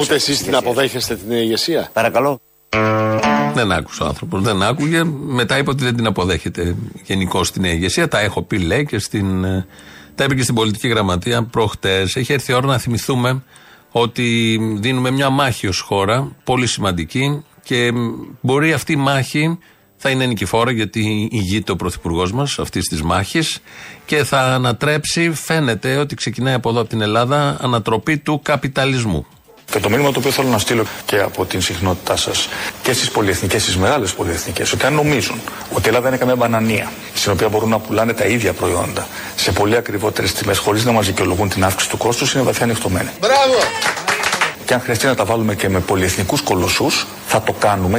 [0.01, 1.89] Ούτε εσείς την αποδέχεστε την ηγεσία.
[1.93, 2.41] Παρακαλώ.
[3.55, 4.43] Δεν άκουσε ο άνθρωπος.
[4.43, 5.05] Δεν άκουγε.
[5.27, 8.09] Μετά είπε ότι δεν την αποδέχεται γενικώς την ηγεσία.
[8.09, 9.45] Τα έχω πει, λέει, και στην.
[9.45, 9.67] ε,
[10.15, 12.17] Τα είπε και στην πολιτική γραμματεία προχτές.
[12.17, 13.43] Έχει έρθει η ώρα να θυμηθούμε
[13.91, 17.99] ότι δίνουμε μια μάχη ως χώρα, πολύ σημαντική και μ,
[18.41, 19.59] μπορεί αυτή η μάχη
[19.97, 23.61] θα είναι νικηφόρα γιατί ηγείται ο Πρωθυπουργός μας αυτής της μάχης
[24.07, 29.27] και θα ανατρέψει, φαίνεται ότι ξεκινάει από εδώ από την Ελλάδα, ανατροπή του καπιταλισμού.
[29.73, 32.49] Και το μήνυμα το οποίο θέλω να στείλω και από την συχνότητά σας
[32.83, 35.41] και στις πολυεθνικές, στις μεγάλες πολυεθνικές, ότι αν νομίζουν
[35.73, 39.53] ότι η Ελλάδα είναι καμία μπανανία, στην οποία μπορούν να πουλάνε τα ίδια προϊόντα σε
[39.53, 43.11] πολύ ακριβότερες τιμές, χωρίς να μα δικαιολογούν την αύξηση του κόστους, είναι βαθιά ανοιχτωμένοι.
[43.21, 43.55] Μπράβο.
[44.73, 47.99] Και αν χρειαστεί να τα βάλουμε και με πολυεθνικούς κολοσσούς, θα το κάνουμε.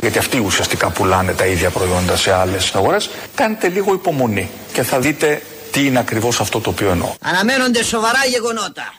[0.00, 3.10] Γιατί αυτοί ουσιαστικά πουλάνε τα ίδια προϊόντα σε άλλες αγορές.
[3.34, 7.14] Κάντε λίγο υπομονή και θα δείτε τι είναι ακριβώς αυτό το οποίο εννοώ.
[7.20, 8.94] Αναμένονται σοβαρά γεγονότα.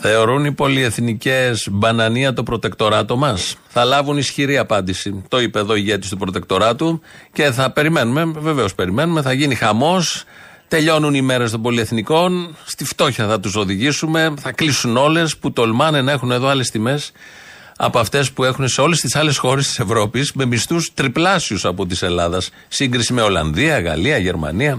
[0.00, 5.24] Θεωρούν οι πολυεθνικές μπανανία το προτεκτοράτο μας; Θα λάβουν ισχυρή απάντηση.
[5.28, 7.00] Το είπε εδώ η ηγέτης του προτεκτοράτου
[7.32, 10.24] και θα περιμένουμε, βεβαίως περιμένουμε, θα γίνει χαμός.
[10.68, 12.56] Τελειώνουν οι μέρες των πολυεθνικών.
[12.64, 14.34] Στη φτώχεια θα τους οδηγήσουμε.
[14.40, 17.12] Θα κλείσουν όλες που τολμάνε να έχουν εδώ άλλες τιμές
[17.76, 21.86] από αυτές που έχουν σε όλες τις άλλες χώρες της Ευρώπης με μισθούς τριπλάσιους από
[21.86, 22.50] τη Ελλάδας.
[22.68, 24.70] Σύγκριση με Ολλανδία, Γαλλία, Γερμανία.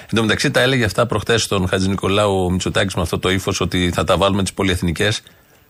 [0.00, 3.60] Εν τω μεταξύ τα έλεγε αυτά προχτές στον Χατζη Νικολάου Μητσοτάκης με αυτό το ύφος
[3.60, 5.22] ότι θα τα βάλουμε τις πολυεθνικές.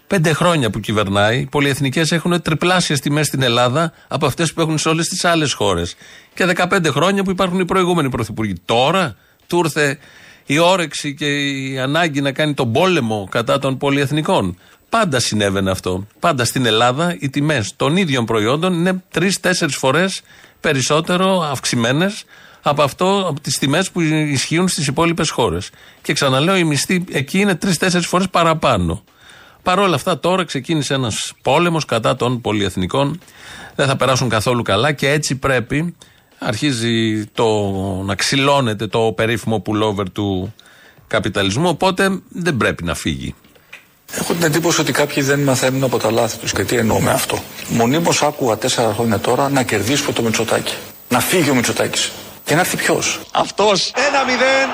[0.07, 4.79] Πέντε χρόνια που κυβερνάει, οι πολυεθνικές έχουν τριπλάσιες τιμές στην Ελλάδα από αυτές που έχουν
[4.79, 5.95] σε όλες τις άλλες χώρες.
[6.35, 8.55] Και 15 χρόνια που υπάρχουν οι προηγούμενοι πρωθυπουργοί.
[8.65, 9.99] Τώρα του ήρθε
[10.47, 14.59] η όρεξη και η ανάγκη να κάνει τον πόλεμο κατά των πολυεθνικών.
[14.89, 16.07] Πάντα συνέβαινε αυτό.
[16.21, 20.23] Πάντα στην Ελλάδα οι τιμές των ίδιων προϊόντων είναι τρει-τέσσερι φορές
[20.61, 22.25] περισσότερο αυξημένες
[22.63, 25.71] από αυτό, από τις τιμές που ισχύουν στις υπόλοιπες χώρες.
[26.03, 29.05] Και ξαναλέω, η μισθή εκεί είναι τρει-τέσσερι φορές παραπάνω.
[29.63, 33.21] Παρ' όλα αυτά, τώρα ξεκίνησε ένας πόλεμος κατά των πολυεθνικών.
[33.75, 35.95] Δεν θα περάσουν καθόλου καλά και έτσι πρέπει.
[36.47, 37.47] Αρχίζει το,
[38.05, 40.55] να ξυλώνεται το περίφημο pullover του
[41.07, 41.69] καπιταλισμού.
[41.69, 43.35] Οπότε δεν πρέπει να φύγει.
[44.13, 46.53] Έχω την εντύπωση ότι κάποιοι δεν μαθαίνουν από τα λάθη τους.
[46.53, 47.43] Και τι εννοώ με αυτό.
[47.69, 50.75] Μονίμως άκουγα τέσσερα χρόνια τώρα να κερδίσουμε το Μητσοτάκι.
[51.09, 52.13] Να φύγει ο Μητσοτάκης.
[52.45, 53.93] Και να έρθει ποιος; Αυτός.
[53.97, 54.69] Ένα μηδέν.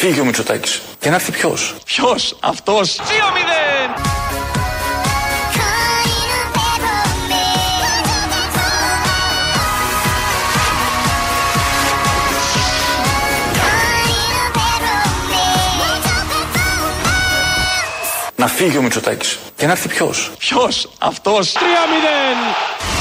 [0.00, 0.80] Φύγει ο Μητσοτάκης.
[1.00, 1.74] Και να έρθει ποιος.
[1.84, 2.96] Ποιος; Αυτός.
[2.96, 3.94] 2-0.
[18.36, 19.38] Να φύγει ο Μητσοτάκης.
[19.56, 20.30] Και να έρθει ποιος.
[20.38, 21.52] Ποιος; Αυτός.
[21.52, 22.99] 3-0.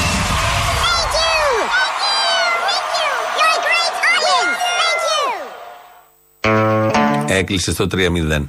[7.39, 8.47] Έκλεισε στο 3-0.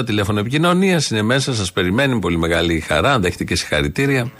[0.00, 1.10] 2-11-10-80-8-80 τηλέφωνο επικοινωνίας.
[1.10, 2.18] Είναι μέσα, σας περιμένει.
[2.18, 3.12] Πολύ μεγάλη χαρά.
[3.12, 4.30] Αν δέχεται και συγχαρητήρια.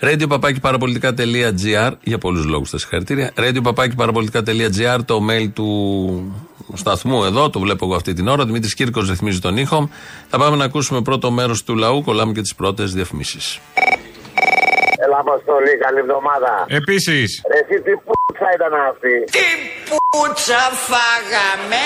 [0.00, 3.32] Radio παπάκι παραπολιτικά.gr για πολλούς λόγους τα συγχαρητήρια.
[3.36, 6.32] Radio παπάκι παραπολιτικά.gr το mail του
[6.74, 8.44] σταθμού εδώ, το βλέπω εγώ αυτή την ώρα.
[8.44, 9.88] Δημήτρης Κύρκος ρυθμίζει τον ήχο.
[10.28, 12.02] Θα πάμε να ακούσουμε πρώτο μέρος του λαού.
[12.02, 13.58] Κολλάμε και τις πρώτες διαφημίσεις.
[15.22, 16.64] Έλα, Αποστολή, καλή εβδομάδα.
[16.68, 17.42] Επίσης.
[17.52, 19.14] Ρε, εσύ τι πουτσα ήταν αυτή.
[19.36, 19.44] Τι
[19.88, 21.84] πουτσα φάγαμε.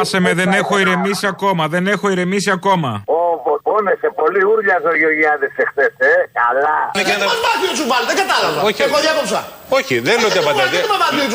[0.00, 1.68] Άσε με, δεν έχω ηρεμήσει ακόμα.
[1.68, 3.02] Δεν έχω ηρεμήσει ακόμα.
[3.06, 6.12] Όπω πόνεσαι πολύ ούρλια ο Γεωργιάδη εχθές, ε.
[6.40, 6.76] Καλά.
[7.30, 8.62] Πώ μάθει ο Τσουβάλ, δεν κατάλαβα.
[8.62, 8.82] Όχι.
[8.82, 9.40] Εγώ διάκοψα.
[9.68, 10.76] Όχι, δεν λέω ότι απαντάτε.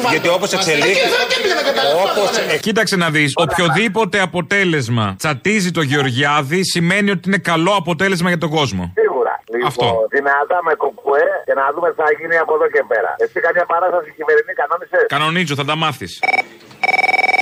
[0.10, 1.10] Γιατί όπως εξελίχθηκε.
[2.04, 2.60] Όπως...
[2.60, 3.34] Κοίταξε να δεις.
[3.36, 8.94] Οποιοδήποτε αποτέλεσμα τσατίζει το Γεωργιάδη σημαίνει ότι είναι καλό αποτέλεσμα για τον κόσμο.
[9.56, 9.70] Σίγουρα.
[9.72, 10.08] Λοιπόν, Αυτό.
[10.16, 13.12] δυνατά με κουκουέ και να δούμε τι θα γίνει από εδώ και πέρα.
[13.24, 16.14] Εσύ καμιά παράσταση χειμερινή κανόνισες; Κανονίζω, θα τα μάθεις.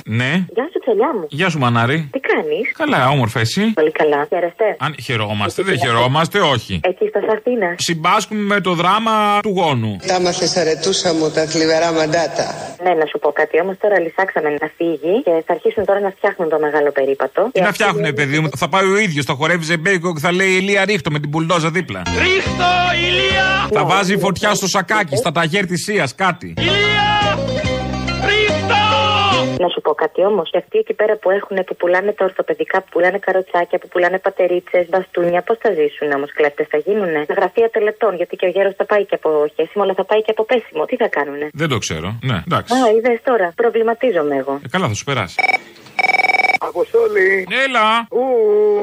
[0.06, 0.44] Ναι.
[0.54, 1.26] Γεια σου, τσελιά μου.
[1.28, 2.08] Γεια σου, Μανάρη.
[2.12, 4.26] Τι κάνεις; Καλά, όμορφα εσύ; Πολύ καλά.
[4.28, 6.80] Χαίρεστε; Αν χαιρόμαστε, δεν χαιρόμαστε, όχι.
[6.82, 7.74] Εκεί στα Σαρτίνα.
[7.76, 9.96] Συμπάσχουμε με το δράμα του γόνου.
[10.06, 12.46] Τα μάθες αρετούσα μου τα θλιβερά μαντάτα.
[12.82, 13.60] Ναι, να σου πω κάτι.
[13.60, 17.48] Όμως τώρα λυσάξαμε να φύγει και θα αρχίσουν τώρα να φτιάχνουν το μεγάλο περίπατο.
[17.52, 18.48] Τι να φτιάχνουνε, παιδί μου.
[18.56, 21.70] Θα πάει ο ίδιος, θα χορεύει ζεμπέικο και θα λέει Ηλία ρίχτω με την πουλντόζα
[21.70, 22.02] δίπλα.
[22.18, 22.72] Ρίχτω,
[23.08, 23.68] ηλία.
[23.72, 26.54] Θα βάζει φωτιά στο σακάκι, στα ταγέρ της Σίας, κάτι.
[26.58, 27.73] Ηλία.
[29.54, 29.64] Ρίχτω.
[29.64, 30.46] Να σου πω κάτι όμως.
[30.52, 34.18] Και αυτοί εκεί πέρα που έχουν, που πουλάνε τα ορθοπαιδικά, που πουλάνε καροτσάκια, που πουλάνε
[34.26, 38.52] πατερίτσες, μπαστούνια, πώς θα ζήσουν όμως κλέφτες, θα γίνουνε; Τα γραφεία τελετών, γιατί και ο
[38.54, 40.82] γέρος θα πάει και από χέσιμο, αλλά θα πάει και από πέσιμο.
[40.90, 42.08] Τι θα κάνουνε; Δεν το ξέρω.
[42.30, 42.70] Ναι, εντάξει.
[42.74, 43.46] Α, είδες τώρα.
[43.62, 44.54] Προβληματίζομαι εγώ.
[44.64, 45.36] Ε, καλά, θα σου περάσει.
[46.68, 47.46] Αποστόλη.
[47.66, 47.86] Έλα.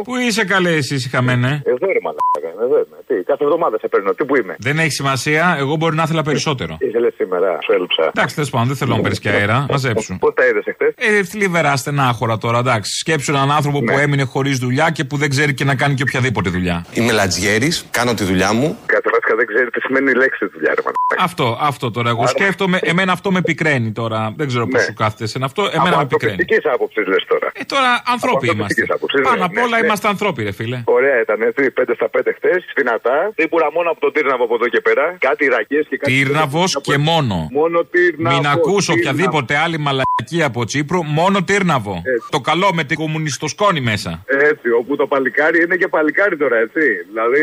[0.04, 2.98] Πού είσαι καλέ εσύ, χαμένε; Εδώ ρε μαλάκα, εδώ είμαι.
[3.08, 4.13] Τι, κάθε εβδομάδα σε παίρνω.
[4.13, 4.56] Τι που είμαι.
[4.60, 6.78] Δεν έχει σημασία, εγώ μπορεί να ήθελα περισσότερο.
[6.80, 8.12] Ήθελε σήμερα, σου έλειψα.
[8.15, 9.65] Εντάξει, τέλος πάντων, δεν θέλω να μου παίρνεις και αέρα.
[9.70, 10.17] Μαζέψου.
[10.20, 12.91] Πώ τα είδες εχθές; Ε, θλιβερά στενάχωρα τώρα, εντάξει.
[13.00, 16.04] Σκέψου έναν άνθρωπο που έμεινε χωρίς δουλειά και που δεν ξέρει και να κάνει και
[16.04, 16.86] οποιαδήποτε δουλειά.
[16.94, 18.78] Είμαι λατζιέρης, κάνω τη δουλειά μου.
[18.86, 21.24] Καταρχά δεν ξέρει τι σημαίνει η λέξη δουλειά, ρε μαλάκα.
[21.24, 22.10] Αυτό, αυτό τώρα.
[22.10, 24.34] Εγώ σκέφτομαι, εμένα αυτό με πικραίνει τώρα.
[24.38, 25.62] Δεν ξέρω πώς σου κάθεται σε αυτό.
[25.74, 26.32] Εμένα με πικραίνει.
[26.32, 27.52] Ανθρωπιστικής άποψης λες τώρα.
[27.72, 28.82] Ε, τώρα άνθρωποι Από είμαστε.
[28.82, 29.86] ανθρωπιστικής άποψης, Πάνω ναι, απ' ναι, όλα ναι.
[29.86, 30.78] είμαστε ανθρώποι, ρε φίλε.
[30.98, 33.18] Ωραία ήταν έτσι, 5 στα 5 χθες, δυνατά.
[33.40, 35.06] Τύπουρα μόνο από τον Τύρναβο από εδώ και πέρα.
[35.28, 36.12] Κάτι ρακίε και κάτι.
[36.12, 37.36] Τύρναβος και μόνο.
[37.60, 38.38] Μόνο Τύρναβος.
[38.38, 38.88] Μην ακούς Τύρναβος.
[38.96, 41.96] οποιαδήποτε άλλη μαλακία από Τσίπρου, μόνο Τύρναβο.
[42.30, 44.12] Το καλό με την κομμουνιστοσκόνη μέσα.
[44.52, 46.84] Έτσι, όπου το παλικάρι είναι και παλικάρι τώρα, έτσι.
[47.10, 47.42] Δηλαδή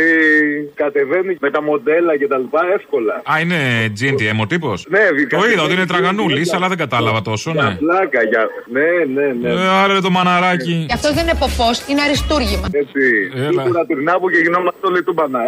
[0.74, 3.14] κατεβαίνει με τα μοντέλα και τα λοιπά εύκολα.
[3.32, 3.58] Α, είναι
[4.00, 4.74] GNTM ο τύπο.
[4.88, 7.74] Ναι, Το είδα ότι είναι τραγανούλης, αλλά δεν κατάλαβα τόσο, ναι.
[7.74, 8.48] Πλάκα για.
[8.72, 9.48] Ναι, ναι, ναι.
[9.50, 10.84] Ε, Άρα το μαναράκι.
[10.88, 12.66] Και αυτό δεν είναι ποπός, είναι αριστούργημα.
[12.82, 13.04] Έτσι.
[13.34, 13.62] Έλα.
[13.62, 15.40] Τύπουρα Τύρναβο και γινόμαστε όλοι τούμπανα.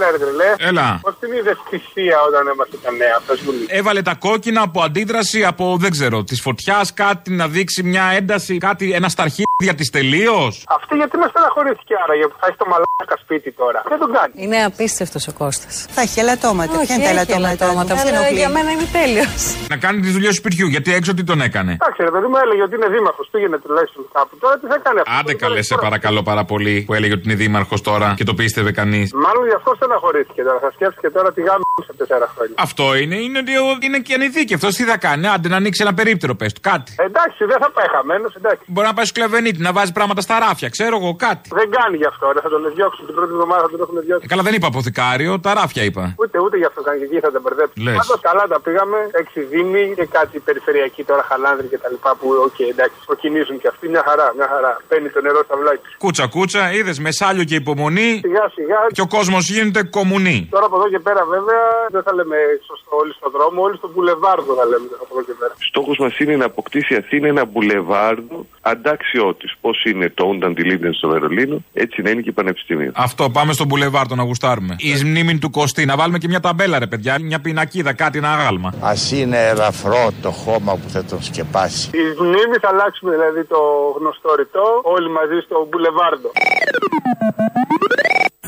[0.00, 0.50] Έλα, ρε τρελέ.
[0.70, 0.98] Έλα.
[1.02, 3.66] Πώς την είδες στη θεία όταν είμαστε τα νέα, πε μου λίγο.
[3.68, 8.58] Έβαλε τα κόκκινα από αντίδραση από δεν ξέρω, της φωτιάς, κάτι να δείξει μια ένταση,
[8.58, 13.16] κάτι, ένα σταρχίδια της τελείως; Αυτή γιατί με στεναχωρήθηκε άρα, γιατί θα έχει το μαλάκα
[13.22, 13.82] σπίτι τώρα.
[13.92, 14.32] Δεν τον κάνει.
[14.44, 15.74] Είναι απίστευτος ο Κώστας.
[15.96, 16.72] Θα έχει ελαττώματα.
[16.78, 17.48] Όχι, Ποια είναι τα έχει ελαττώματα.
[17.54, 17.92] ελαττώματα.
[17.94, 19.40] Ποια Αλλά ενοχλεί; για μένα είναι τέλειος.
[19.72, 22.38] Να κάνει τη δουλειά του σπιτιού, γιατί έξω τι τον έκανε; Εντάξει, ρε παιδί μου
[22.44, 24.32] έλεγε ότι είναι δήμαρχος, πήγαινε τουλάχιστον κάπου.
[24.42, 27.38] Τώρα τι θα κάνει αυτό; Άντε καλέ, σε παρακαλώ πάρα πολύ που έλεγε ότι είναι
[27.44, 29.06] δήμαρχος τώρα και το πίστευε κανείς.
[29.26, 30.58] Μάλλον γι' αυτό στεναχωρήθηκε τώρα.
[30.64, 32.54] Θα σκέφτηκε τώρα τη γάμη σε τέσσερα χρόνια.
[32.66, 34.68] Αυτό είναι, είναι ότι ο- είναι και ανειδίκευτο.
[34.78, 36.90] Τι θα κάνει, άντε να ανοίξει ένα περίπτερο, πες του, κάτι.
[37.08, 38.62] Εντάξει, δεν θα πάει χαμένος, εντάξει.
[38.72, 41.46] Μπορεί να πάει στο κλεβενίτη, να βάζει πράγματα στα ράφια, ξέρω εγώ, κάτι.
[41.60, 42.40] Δεν κάνει γι' αυτό, ρε.
[42.44, 44.24] Θα τον διώξουν την πρώτη εβδομάδα, θα τον έχουν διώξει.
[44.26, 46.04] Ε, καλά, δεν είπα αποθηκάριο, τα ράφια είπα.
[46.22, 47.74] Ούτε, ούτε γι' αυτό κάνει και εκεί θα τον μπερδέψει.
[47.86, 47.96] Λες.
[48.00, 48.98] Πάντως καλά τα πήγαμε.
[49.22, 53.68] Έξι δήμοι και κάτι περιφερειακοί τώρα Χαλάνδρι και τα λοιπά που, οκ, εντάξει, προκινήσουν και
[53.72, 53.84] αυτοί.
[53.94, 54.72] Μια χαρά, μια χαρά.
[54.88, 55.88] Παίρνει το νερό στ' αυλάκι.
[55.98, 58.80] Κούτσα κούτσα, είδες με σάλιο και υπομονή Σιγά σιγά.
[58.96, 60.48] και ο κόσμος γίνεται κομμουνί.
[60.50, 63.90] Τώρα από εδώ και πέρα βέβαια δεν θα λέμε σωστό όλοι στον δρόμο, όλοι στον
[63.92, 65.52] μπουλεβάρδο θα λέμε από εδώ και πέρα.
[65.58, 69.46] Στόχος μας είναι να αποκτήσει η Αθήνα ένα μπουλεβάρδο αντάξιό της.
[69.60, 72.92] Πώς είναι το Unter den Linden στο Βερολίνο, έτσι να είναι και η Πανεπιστημίου.
[72.94, 74.76] Αυτό, πάμε στον μπουλεβάρ να γουστάρουμε.
[74.78, 78.32] Η μνήμη του Κωστή, να βάλουμε και μια ταμπέλα, ρε παιδιά, μια πινακίδα, κάτι, ένα
[78.32, 78.68] άγαλμα.
[78.80, 81.90] Α είναι ελαφρό το χώμα που θα τον σκεπάσει.
[81.92, 83.60] Η μνήμη θα αλλάξουμε δηλαδή το
[83.98, 86.30] γνωστό ρητό όλοι μαζί στο μπουλεβάρδο.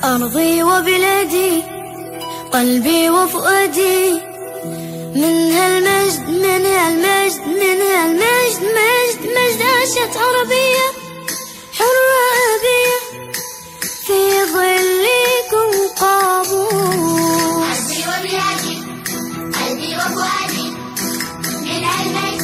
[0.05, 1.63] أرضي وبلادي
[2.53, 4.11] قلبي وفؤادي.
[5.15, 10.87] من هالمجد من هالمجد من هالمجد مجد مجد عاشت عربية
[11.79, 12.21] حرة
[12.55, 12.99] أبية.
[14.07, 14.19] في
[14.53, 18.77] ظلكم قابوس قلبي وبلادي
[19.59, 20.69] قلبي وفؤادي.
[21.63, 22.42] من هالمجد.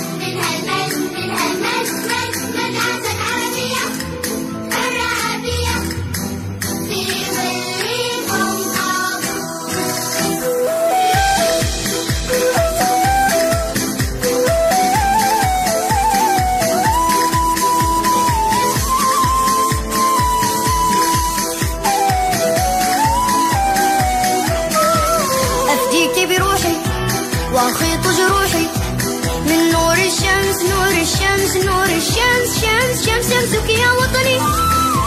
[31.58, 34.38] نور الشمس شمس شمس شمسك يا وطني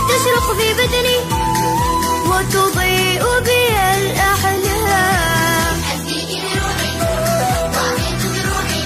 [0.09, 1.19] تشرق في بدني
[2.31, 3.63] وتضيء بي
[3.99, 6.91] الأحلام أفديك بروحي
[7.75, 8.83] وأخيط جروحي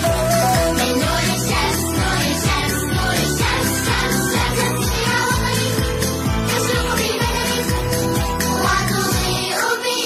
[0.76, 5.68] من نور الشمس نور الشمس نور الشمس شمس شمسك يا وطني
[6.48, 7.58] تشرق في بدني
[8.64, 9.98] وتضيء بي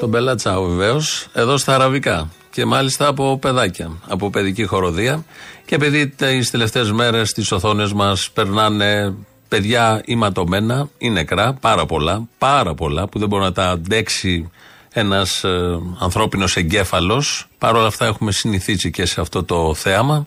[0.00, 1.00] Τον Μπέλα Τσάου βεβαίω,
[1.32, 2.28] εδώ στα αραβικά.
[2.57, 5.25] Και μάλιστα από παιδάκια, από παιδική χοροδία.
[5.65, 9.13] Και επειδή τις τελευταίες μέρες στι οθόνες μας περνάνε
[9.47, 14.49] παιδιά ηματωμένα ή νεκρά, πάρα πολλά, πάρα πολλά, που δεν μπορεί να τα αντέξει
[14.93, 17.47] ένας ε, ανθρώπινος εγκέφαλος.
[17.57, 20.25] Παρ' όλα αυτά έχουμε συνηθίσει και σε αυτό το θέαμα.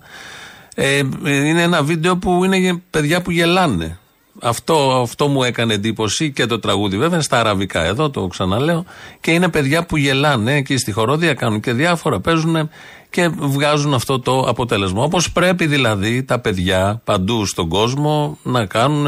[0.75, 3.99] Ε, είναι ένα βίντεο που είναι για παιδιά που γελάνε.
[4.43, 8.85] Αυτό, αυτό μου έκανε εντύπωση και το τραγούδι βέβαια στα αραβικά εδώ, το ξαναλέω.
[9.21, 12.71] Και είναι παιδιά που γελάνε εκεί στη χορόδια, κάνουν και διάφορα, παίζουν
[13.11, 15.03] και βγάζουν αυτό το αποτέλεσμα.
[15.03, 19.07] Όπως πρέπει δηλαδή τα παιδιά παντού στον κόσμο να κάνουν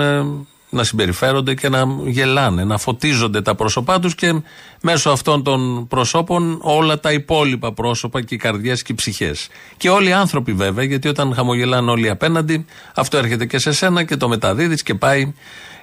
[0.73, 4.43] να συμπεριφέρονται και να γελάνε, να φωτίζονται τα πρόσωπά τους και
[4.81, 9.49] μέσω αυτών των προσώπων όλα τα υπόλοιπα πρόσωπα και οι καρδιές και οι ψυχές.
[9.77, 14.05] Και όλοι οι άνθρωποι βέβαια, γιατί όταν χαμογελάνε όλοι απέναντι, αυτό έρχεται και σε σένα
[14.05, 15.35] και το μεταδίδεις και πάει.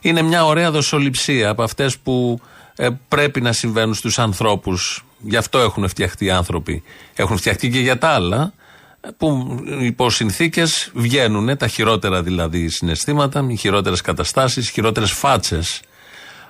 [0.01, 2.41] Είναι μια ωραία δοσοληψία από αυτές που
[2.75, 5.03] ε, πρέπει να συμβαίνουν στους ανθρώπους.
[5.19, 6.83] Γι' αυτό έχουν φτιαχτεί οι άνθρωποι.
[7.15, 8.53] Έχουν φτιαχτεί και για τα άλλα,
[9.17, 15.81] που υπό συνθήκες βγαίνουν τα χειρότερα δηλαδή συναισθήματα, οι χειρότερες καταστάσεις, οι χειρότερες φάτσες.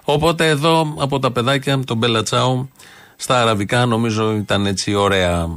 [0.04, 2.70] Οπότε εδώ από τα παιδάκια, τον Μπελατσάου,
[3.16, 5.50] στα αραβικά νομίζω ήταν έτσι ωραία,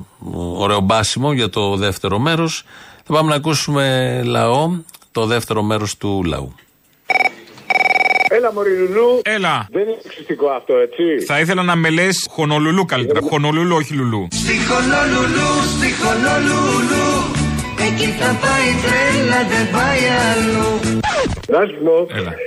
[0.57, 2.64] ωραίο μπάσιμο για το δεύτερο μέρος.
[3.05, 4.70] Θα πάμε να ακούσουμε λαό,
[5.12, 6.55] το δεύτερο μέρος του λαού.
[8.36, 9.20] Έλα, Μωρή Λουλού.
[9.24, 9.66] Έλα.
[9.70, 11.24] Δεν είναι εξιστικό αυτό, έτσι.
[11.26, 13.20] Θα ήθελα να με λες χονολουλού καλύτερα.
[13.20, 14.28] Χονολουλού, όχι λουλού.
[14.30, 17.02] Στη Χονολουλού, στη Χονολουλού
[17.86, 21.00] Εκεί θα πάει η τρέλα, δεν πάει αλλού
[21.54, 21.96] Να σου πω,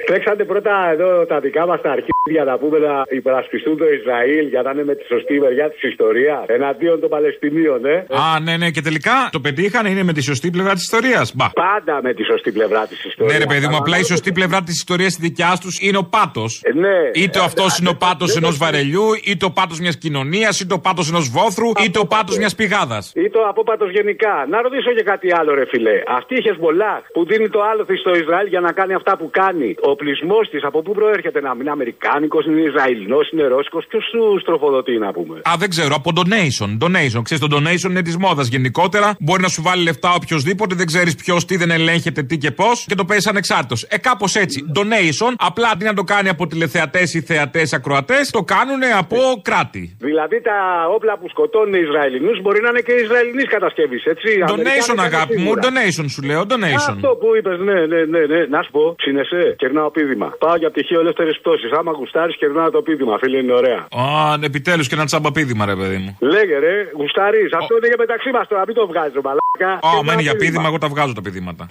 [0.05, 4.61] τρέξατε πρώτα εδώ τα δικά μας τα αρχίδια να πούμε να υπερασπιστούν το Ισραήλ για
[4.61, 7.95] να είναι με τη σωστή μεριά της ιστορίας εναντίον των Παλαιστινίων, ε.
[8.23, 11.35] Α, ναι, ναι, και τελικά το πετύχαν, είναι με τη σωστή πλευρά της ιστορίας.
[11.35, 11.47] Μπα.
[11.49, 13.33] Πάντα με τη σωστή πλευρά της ιστορίας.
[13.33, 16.05] Ναι, ρε παιδί μου, απλά η σωστή πλευρά της ιστορίας της δικιάς τους είναι ο
[16.15, 16.61] πάτος.
[16.73, 16.97] ναι.
[17.13, 21.09] Είτε αυτός είναι ο πάτος ενός βαρελιού, είτε ο πάτος μιας κοινωνίας, είτε ο πάτος
[21.09, 23.11] ενός βόθρου, είτε ο πάτος μιας πηγάδας.
[23.15, 24.45] Ή το απόπατος γενικά.
[24.49, 25.97] Να ρωτήσω και κάτι άλλο, ρε φιλέ.
[26.19, 29.75] Αυτή η Χεσμολάχ που δίνει το άλοθη στο Ισραήλ για να κάνει αυτά που κάνει.
[29.89, 33.85] Ο πλεισμό της από πού προέρχεται να είναι Αμερικάνικος, είναι Ισραηλινός, είναι Ρώσικος.
[33.89, 35.35] Ποιος σου στροφοδοτεί να πούμε.
[35.37, 36.69] Α, δεν ξέρω, από donation.
[36.83, 37.21] Donation.
[37.27, 39.15] Ξέρεις, το donation είναι της μόδας γενικότερα.
[39.19, 42.85] Μπορεί να σου βάλει λεφτά οποιοδήποτε, δεν ξέρεις ποιος τι δεν ελέγχεται τι και πώς
[42.89, 43.83] και το παίζεις ανεξάρτητος.
[43.89, 44.65] Ε, κάπως έτσι.
[44.77, 49.97] Donation, απλά αντί να το κάνει από τηλεθεατές ή θεατές ακροατές, το κάνουν από κράτη.
[49.99, 50.57] Δηλαδή τα
[50.95, 54.29] όπλα που σκοτώνουν οι Ισραηλινούς μπορεί να είναι και Ισραηλινής κατασκευής, έτσι.
[54.39, 55.61] Donation, Αμερικάνικα αγάπη μου, σίγουρα.
[55.67, 56.89] donation σου λέω, donation.
[56.95, 58.39] Αυτό που είπες, ναι, ναι, ναι, ναι.
[58.45, 60.27] Να σου πω, ψήνεσαι, κερνάω πείδημα.
[60.43, 61.71] Πάω για πτυχίο ελεύθερης πτώσης.
[61.79, 63.81] Άμα γουστάρεις, κερνάω το πείδημα, φίλε, είναι ωραία.
[64.03, 64.03] Α,
[64.49, 66.11] επιτέλους και ένα τσαμπαπίδημα, ρε παιδί μου.
[66.19, 67.53] Λέγε ρε, γουστάρεις.
[67.59, 69.69] Αυτό είναι για μεταξύ μας τώρα, μην το βγάζεις, ρε μαλάκα.
[69.73, 70.45] Α, Κερνάω μένει για πείδημα.
[70.51, 71.67] πίδημα, εγώ τα βγάζω τα πηδήματα.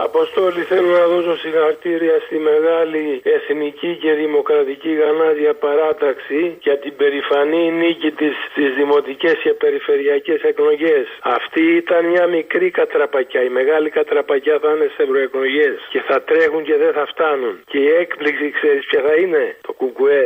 [0.00, 7.72] Αποστόλη, θέλω να δώσω συγχαρητήρια στη μεγάλη εθνική και δημοκρατική γανάζια παράταξη για την περηφανή
[7.72, 11.06] νίκη της στις δημοτικές και περιφερειακές εκλογές.
[11.22, 13.42] Αυτή ήταν μια μικρή κατραπακιά.
[13.42, 17.54] Η μεγάλη κατραπακιά θα είναι στις ευρωεκλογές και θα τρέχουν και δεν θα φτάνουν.
[17.70, 20.24] Και η έκπληξη ξέρεις ποια θα είναι, το κουκουέ.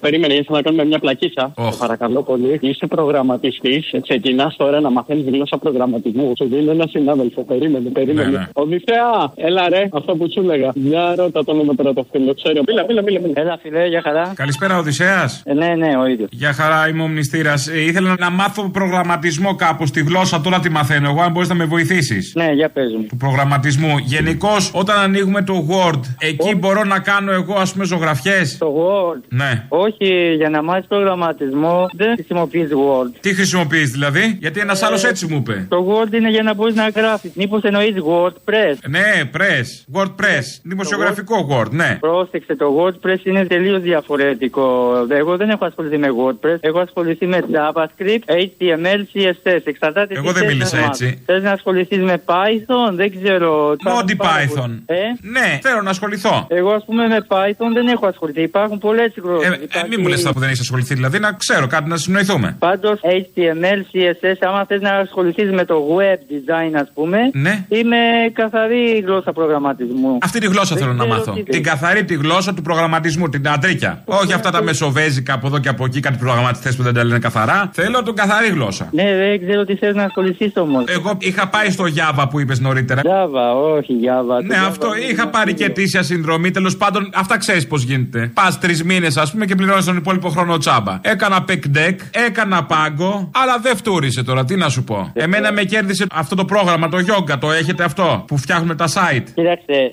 [0.00, 1.54] Περίμενε, ήρθα να κάνουμε μια πλακίτσα.
[1.78, 2.58] Παρακαλώ πολύ.
[2.60, 3.90] Είσαι προγραμματιστής.
[4.02, 6.32] Ξεκινά τώρα να μαθαίνεις γλώσσα προγραμματισμού.
[6.36, 7.42] Σου δίνω ένα συνάδελφο.
[7.42, 8.30] Περίμενε, περίμενε.
[8.30, 8.46] Ναι, ναι.
[8.52, 10.70] Οδυθέα, έλα ρε, αυτό που σου έλεγα.
[10.74, 12.34] Για ρώτα το όνομα τώρα το φίλο.
[12.34, 12.62] Ξέρω.
[12.66, 13.20] Μίλα, μίλα, μίλα.
[13.20, 13.32] μίλα.
[13.40, 14.32] Έλα, φιλέ, για χαρά.
[14.34, 15.42] Καλησπέρα, Οδυσσέας.
[15.44, 16.28] Ε, ναι, ναι, ο ίδιος.
[16.32, 17.68] Για χαρά, είμαι ο μνηστήρας.
[17.68, 21.54] Ε, ήθελα να μάθω προγραμματισμό κάπου στη γλώσσα, τώρα τη μαθαίνω εγώ, αν μπορείς να
[21.54, 22.32] με βοηθήσεις.
[22.34, 23.06] Ναι, για πες μου.
[23.08, 23.98] Του προγραμματισμού.
[23.98, 29.22] Γενικώς, όταν ανοίγουμε το Word, εκεί μπορώ να κάνω εγώ, ας πούμε, ζωγραφιές; Το Word.
[29.28, 29.64] Ναι.
[29.68, 29.87] Όχι,
[30.36, 33.10] για να μάθεις προγραμματισμό δεν χρησιμοποιείς Word.
[33.20, 35.66] Τι χρησιμοποιείς δηλαδή, γιατί ένας άλλος έτσι μου είπε.
[35.68, 37.32] Το Word είναι για να μπορείς να γράφεις.
[37.34, 40.00] Μήπως εννοείς WordPress; Ναι, press.
[40.00, 40.44] WordPress.
[40.62, 41.96] Δημοσιογραφικό Word, ναι.
[42.00, 44.92] Πρόσεξε, το WordPress είναι τελείως διαφορετικό.
[45.08, 46.56] Εγώ δεν έχω ασχοληθεί με WordPress.
[46.60, 49.60] Έχω ασχοληθεί με JavaScript, HTML, CSS.
[49.64, 51.22] Εξαρτάται Εγώ δεν μίλησα έτσι.
[51.26, 53.70] Θες να ασχοληθείς με Python, δεν ξέρω.
[53.70, 54.60] Monty Πάρα Python.
[54.60, 54.82] πολύ.
[54.86, 56.46] Ε; Ναι, θέλω να ασχοληθώ.
[56.48, 58.42] Εγώ, ας πούμε, με Python δεν έχω ασχοληθεί.
[58.42, 59.58] Υπάρχουν πολλές γλώσσες.
[59.84, 62.56] Ε, μην μου λες αυτά που δεν έχεις ασχοληθεί, δηλαδή να ξέρω κάτι να συνοηθούμε.
[62.58, 67.64] Πάντως, HTML, CSS, άμα θες να ασχοληθείς με το web design, ας πούμε, Ναι.
[67.68, 67.96] είμαι
[68.32, 70.18] καθαρή γλώσσα προγραμματισμού.
[70.22, 71.32] Αυτή τη γλώσσα Δεν θέλω να ξέρω μάθω.
[71.32, 74.02] τι Την καθαρή τη γλώσσα του προγραμματισμού, την αντρίκια.
[74.04, 77.18] Όχι αυτά τα μεσοβέζικα από εδώ και από εκεί, κάτι προγραμματιστές που δεν τα λένε
[77.18, 77.70] καθαρά.
[77.72, 78.88] Θέλω την καθαρή γλώσσα.
[78.92, 80.84] Ναι, δεν ξέρω τι θες να ασχοληθείς όμως.
[80.88, 83.00] Εγώ είχα πάει στο Java που είπες νωρίτερα.
[83.04, 84.44] Java, όχι Java.
[84.46, 86.50] Ναι, αυτό είχα πάρει και αιτήσια συνδρομή.
[86.50, 88.30] Τέλος πάντων, αυτά ξέρεις πώς γίνεται.
[88.34, 90.98] Πας τρεις μήνες, ας πούμε, και πληρώνει τον υπόλοιπο χρόνο τσάμπα.
[91.02, 95.10] Έκανα πεκντεκ, έκανα πάγκο, αλλά δεν φτούρισε τώρα, τι να σου πω.
[95.14, 99.26] Εμένα με κέρδισε αυτό το πρόγραμμα, το yoga, το έχετε αυτό, που φτιάχνουν τα site.
[99.34, 99.92] Κοίταξε,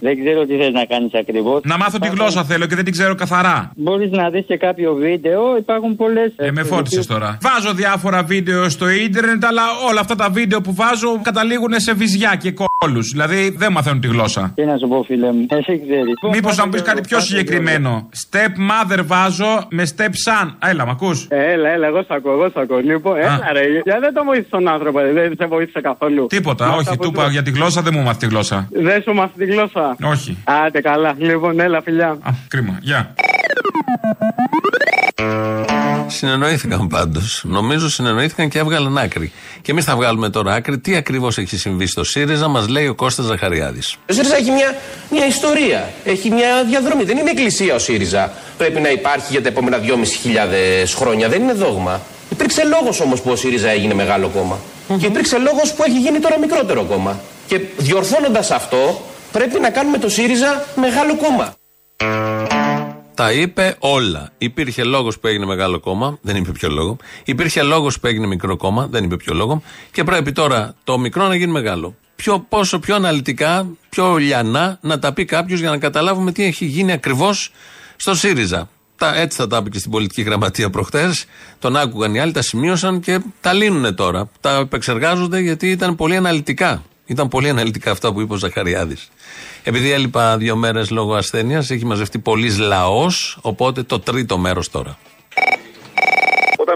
[0.00, 1.60] δεν ξέρω τι θες να κάνεις ακριβώς.
[1.64, 3.70] Να μάθω τη γλώσσα θέλω και δεν την ξέρω καθαρά.
[3.76, 6.32] Μπορείς να δεις και κάποιο βίντεο, υπάρχουν πολλές.
[6.36, 7.38] Ε, με φώτισες τώρα.
[7.40, 12.34] Βάζω διάφορα βίντεο στο ίντερνετ, αλλά όλα αυτά τα βίντεο που βάζω καταλήγουν σε βυζιά
[12.42, 13.10] και κόλους.
[13.10, 14.52] Δηλαδή δεν μαθαίνουν τη γλώσσα.
[14.54, 16.14] Τι να σου πω, φίλε μου, εσύ ξέρεις.
[16.32, 18.08] Μήπως να μου πεις κάτι πιο συγκεκριμένο.
[18.30, 20.48] Step mother βάζω με step son.
[20.58, 22.78] Α, Έλα, μ' ακούς; Έλα, έλα, εγώ σ' ακούω, εγώ σ' ακούω.
[22.78, 26.26] Λοιπόν, έλα ρε, για δεν το βοήθησε τον άνθρωπο, ρε, δεν σε βοήθησε καθόλου.
[26.26, 26.80] Τίποτα, Μα όχι.
[26.80, 28.68] αυτά Του που είπα για τη γλώσσα, δεν μου μάθει τη γλώσσα.
[28.70, 29.96] Δεν σου μάθει τη γλώσσα.
[30.02, 30.36] Όχι.
[30.44, 32.08] Άντε καλά, λοιπόν, έλα φιλιά.
[32.08, 32.78] Α, κρίμα.
[32.80, 33.14] Γεια.
[36.10, 37.42] Συνεννοήθηκαν πάντως.
[37.44, 39.32] Νομίζω συνεννοήθηκαν και έβγαλαν άκρη.
[39.62, 40.78] Και εμείς θα βγάλουμε τώρα άκρη.
[40.78, 43.96] Τι ακριβώς έχει συμβεί στο ΣΥΡΙΖΑ, μας λέει ο Κώστας Ζαχαριάδης.
[44.10, 44.76] Ο ΣΥΡΙΖΑ έχει μια,
[45.10, 47.04] μια ιστορία, έχει μια διαδρομή.
[47.04, 48.32] Δεν είναι εκκλησία ο ΣΥΡΙΖΑ.
[48.56, 51.28] Πρέπει να υπάρχει για τα επόμενα 2.500 χρόνια.
[51.28, 52.00] Δεν είναι δόγμα.
[52.30, 54.58] Υπήρξε λόγος όμως που ο ΣΥΡΙΖΑ έγινε μεγάλο κόμμα.
[54.98, 57.20] Και υπήρξε λόγος που έχει γίνει τώρα μικρότερο κόμμα.
[57.46, 61.54] Και διορθώνοντας αυτό, πρέπει να κάνουμε το ΣΥΡΙΖΑ μεγάλο κόμμα.
[63.20, 64.30] Τα είπε όλα.
[64.38, 66.96] Υπήρχε λόγος που έγινε μεγάλο κόμμα, δεν είπε ποιο λόγο.
[67.24, 69.62] Υπήρχε λόγος που έγινε μικρό κόμμα, δεν είπε ποιο λόγο.
[69.92, 71.94] Και πρέπει τώρα το μικρό να γίνει μεγάλο.
[72.16, 76.64] Πιο, πόσο πιο αναλυτικά, πιο λιανά να τα πει κάποιος για να καταλάβουμε τι έχει
[76.64, 77.52] γίνει ακριβώς
[77.96, 78.68] στο ΣΥΡΙΖΑ.
[78.96, 81.24] Τα, έτσι θα τα είπε και στην πολιτική γραμματεία προχτές.
[81.58, 84.30] Τον άκουγαν οι άλλοι, τα σημείωσαν και τα λύνουν τώρα.
[84.40, 86.82] Τα επεξεργάζονται γιατί ήταν πολύ αναλυτικά.
[87.10, 89.08] Ήταν πολύ αναλυτικά αυτά που είπε ο Ζαχαριάδης.
[89.62, 93.38] Επειδή έλειπα δύο μέρες λόγω ασθένειας, έχει μαζευτεί πολλή λαός.
[93.42, 94.98] Οπότε το τρίτο μέρος τώρα.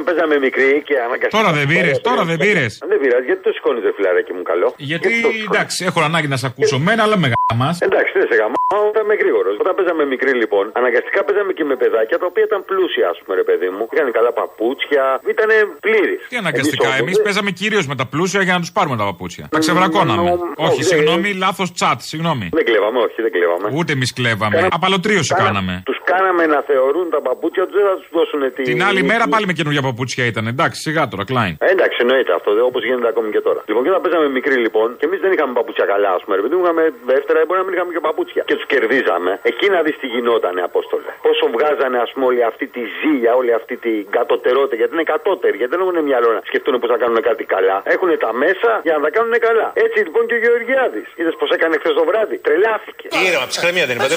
[0.05, 1.37] Όταν παίζαμε μικρή και αναγκαστικά.
[1.39, 2.71] Τώρα δεν πήρες, τώρα δεν πήρες.
[2.91, 4.69] Δεν πειράζει, γιατί το σηκώνει το φιλαράκι μου καλό.
[4.93, 5.13] Γιατί
[5.49, 7.69] εντάξει, έχω ανάγκη να σε ακούσω μένα, αλλά με γάμα.
[7.87, 9.55] Εντάξει, δεν σε γαμάω, όταν είμαι γρήγορος.
[9.63, 13.33] Όταν παίζαμε μικρή λοιπόν, αναγκαστικά παίζαμε και με παιδάκια τα οποία ήταν πλούσια, ας πούμε,
[13.41, 13.83] ρε παιδί μου.
[13.93, 15.51] Είχαν καλά παπούτσια, ήταν
[15.87, 16.21] πλήρης.
[16.31, 19.45] Τι αναγκαστικά, εμείς παίζαμε κυρίως με τα πλούσια για να τους πάρουμε τα παπούτσια.
[19.55, 20.31] Τα ξεβρακώναμε.
[20.69, 22.47] Όχι, συγγνώμη, λάθος τσάτ, συγγνώμη.
[22.59, 23.67] Δεν κλέβαμε, όχι, δεν κλέβαμε.
[23.79, 24.69] Ούτε εμείς κλέβαμε.
[24.79, 25.75] Απαλωτρίωση κάναμε.
[25.89, 28.65] Τους κάναμε να θεωρούν τα παπούτσια τους, δεν θα τους δώσουν την.
[28.73, 30.45] Την άλλη μέρα πάλι με καινούργια παπούτσια ήταν.
[30.55, 31.55] Εντάξει, σιγά τώρα, κλάιν.
[31.67, 33.61] Ε, εντάξει, εννοείται αυτό, όπως γίνεται ακόμη και τώρα.
[33.69, 36.43] Λοιπόν, και όταν παίζαμε μικρή λοιπόν, και εμείς δεν είχαμε παπούτσια καλά, ας πούμε, ρε
[36.45, 36.83] παιδί μου, είχαμε
[37.13, 38.43] δεύτερα, μπορεί να μην είχαμε και παπούτσια.
[38.49, 39.33] Και τους κερδίζαμε.
[39.51, 41.11] Εκεί να δεις τι γινότανε, Απόστολε.
[41.27, 45.57] Πόσο βγάζανε, ας πούμε, όλη αυτή τη ζήλια, όλη αυτή την κατωτερότητα, γιατί είναι κατώτεροι,
[45.61, 47.77] γιατί δεν έχουν μυαλό να σκεφτούν πώ θα κάνουν κάτι καλά.
[47.95, 49.67] Έχουν τα μέσα για να τα κάνουν καλά.
[49.87, 51.07] Έτσι λοιπόν και ο Γεωργιάδης.
[51.19, 52.37] Είδες πώ έκανε χθες το βράδυ.
[52.47, 53.07] Τρελάθηκε.
[53.29, 54.15] Ήρεμα, ψυχραιμία δεν είπατε.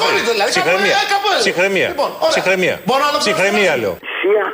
[1.86, 2.30] Ψυχραιμία.
[2.30, 2.80] Ψυχραιμία.
[2.86, 3.20] Ψυχραιμία.
[3.20, 3.98] Ψυχραιμία λέω.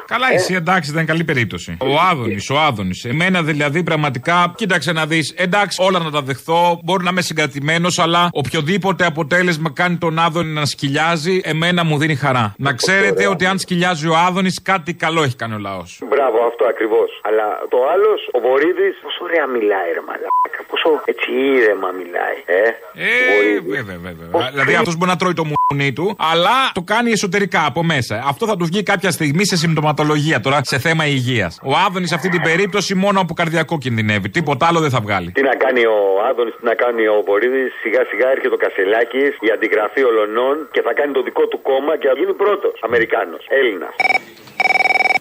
[0.07, 1.77] Καλά, εσύ εντάξει, ήταν καλή περίπτωση.
[1.81, 3.05] Ο Άδωνης, ο Άδωνης.
[3.05, 5.33] Εμένα δηλαδή πραγματικά, κοίταξε να δεις.
[5.37, 6.79] Εντάξει, όλα να τα δεχθώ.
[6.83, 12.15] Μπορεί να είμαι συγκρατημένος, αλλά οποιοδήποτε αποτέλεσμα κάνει τον Άδωνη να σκυλιάζει, εμένα μου δίνει
[12.15, 12.53] χαρά.
[12.57, 15.99] Να ξέρετε ότι αν σκυλιάζει ο Άδωνης, κάτι καλό έχει κάνει ο λαός.
[16.09, 17.19] Μπράβο, αυτό ακριβώς.
[17.23, 20.31] Αλλά το άλλος, ο Βορύδης, πόσο ωραία μιλάει, ρε μαλάκα.
[20.69, 22.61] Πόσο έτσι ήρεμα μιλάει, ε;
[22.93, 24.49] Ε, βέβαια, βέβαια.
[24.51, 28.23] Δηλαδή αυτός μπορεί να τρώει το μουνί του, αλλά το κάνει εσωτερικά από μέσα.
[28.27, 31.53] Αυτό θα του βγει κάποια στιγμή σε συμπτωματολογία τώρα σε θέμα υγείας.
[31.63, 34.29] Ο Άδωνης σε αυτή την περίπτωση μόνο από καρδιακό κινδυνεύει.
[34.29, 35.29] Τίποτα άλλο δεν θα βγάλει.
[35.31, 35.99] Τι να κάνει ο
[36.29, 40.81] Άδωνης, τι να κάνει ο Βορύδης, σιγά σιγά έρχεται ο Κασελάκης, η αντιγραφή ολονών και
[40.87, 43.93] θα κάνει το δικό του κόμμα και θα γίνει πρώτος Αμερικάνος, Έλληνας.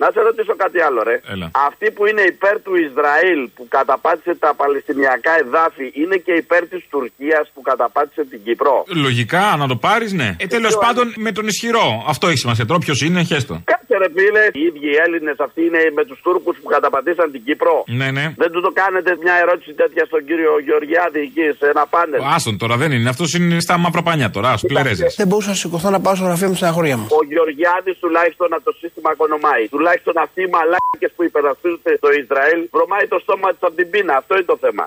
[0.02, 1.16] Να σε ρωτήσω κάτι άλλο, ρε.
[1.32, 1.46] Έλα.
[1.68, 6.82] Αυτοί που είναι υπέρ του Ισραήλ που καταπάτησε τα Παλαιστινιακά εδάφη είναι και υπέρ της
[6.92, 8.74] Τουρκίας που καταπάτησε την Κύπρο;
[9.06, 10.28] Λογικά, να το πάρεις, ναι.
[10.38, 11.86] Ε, τέλος πάντων με τον ισχυρό.
[12.12, 12.64] Αυτό έχει σημασία.
[12.66, 13.54] Τώρα ποιος είναι, χέστο.
[13.64, 17.42] Κάτσε ρε φίλε, οι ίδιοι οι Έλληνες αυτοί είναι με τους Τούρκους που καταπατήσαν την
[17.44, 17.84] Κύπρο.
[17.86, 18.24] Ναι, ναι.
[18.42, 22.58] Δεν του το κάνετε μια ερώτηση τέτοια στον κύριο Γεωργιάδη εκεί σε ένα πάνελ; Άστον
[22.62, 23.08] τώρα δεν είναι.
[23.08, 24.48] Αυτός είναι στα μαύρα πανιά τώρα.
[24.50, 25.06] Α πλερέζε.
[25.16, 27.06] Δεν μπορούσα να σηκωθώ να πάω στο γραφείο μου στην αγορία μου.
[27.20, 29.64] Ο Γεωργιάδης τουλάχιστον από το σύστημα οικονομάει.
[29.74, 34.12] Τουλάχιστον αυτοί οι μαλάκες που υπερασπίζονται στο Ισραήλ βρωμάει το στόμα τους από την πείνα.
[34.20, 34.84] Αυτό είναι το θέμα.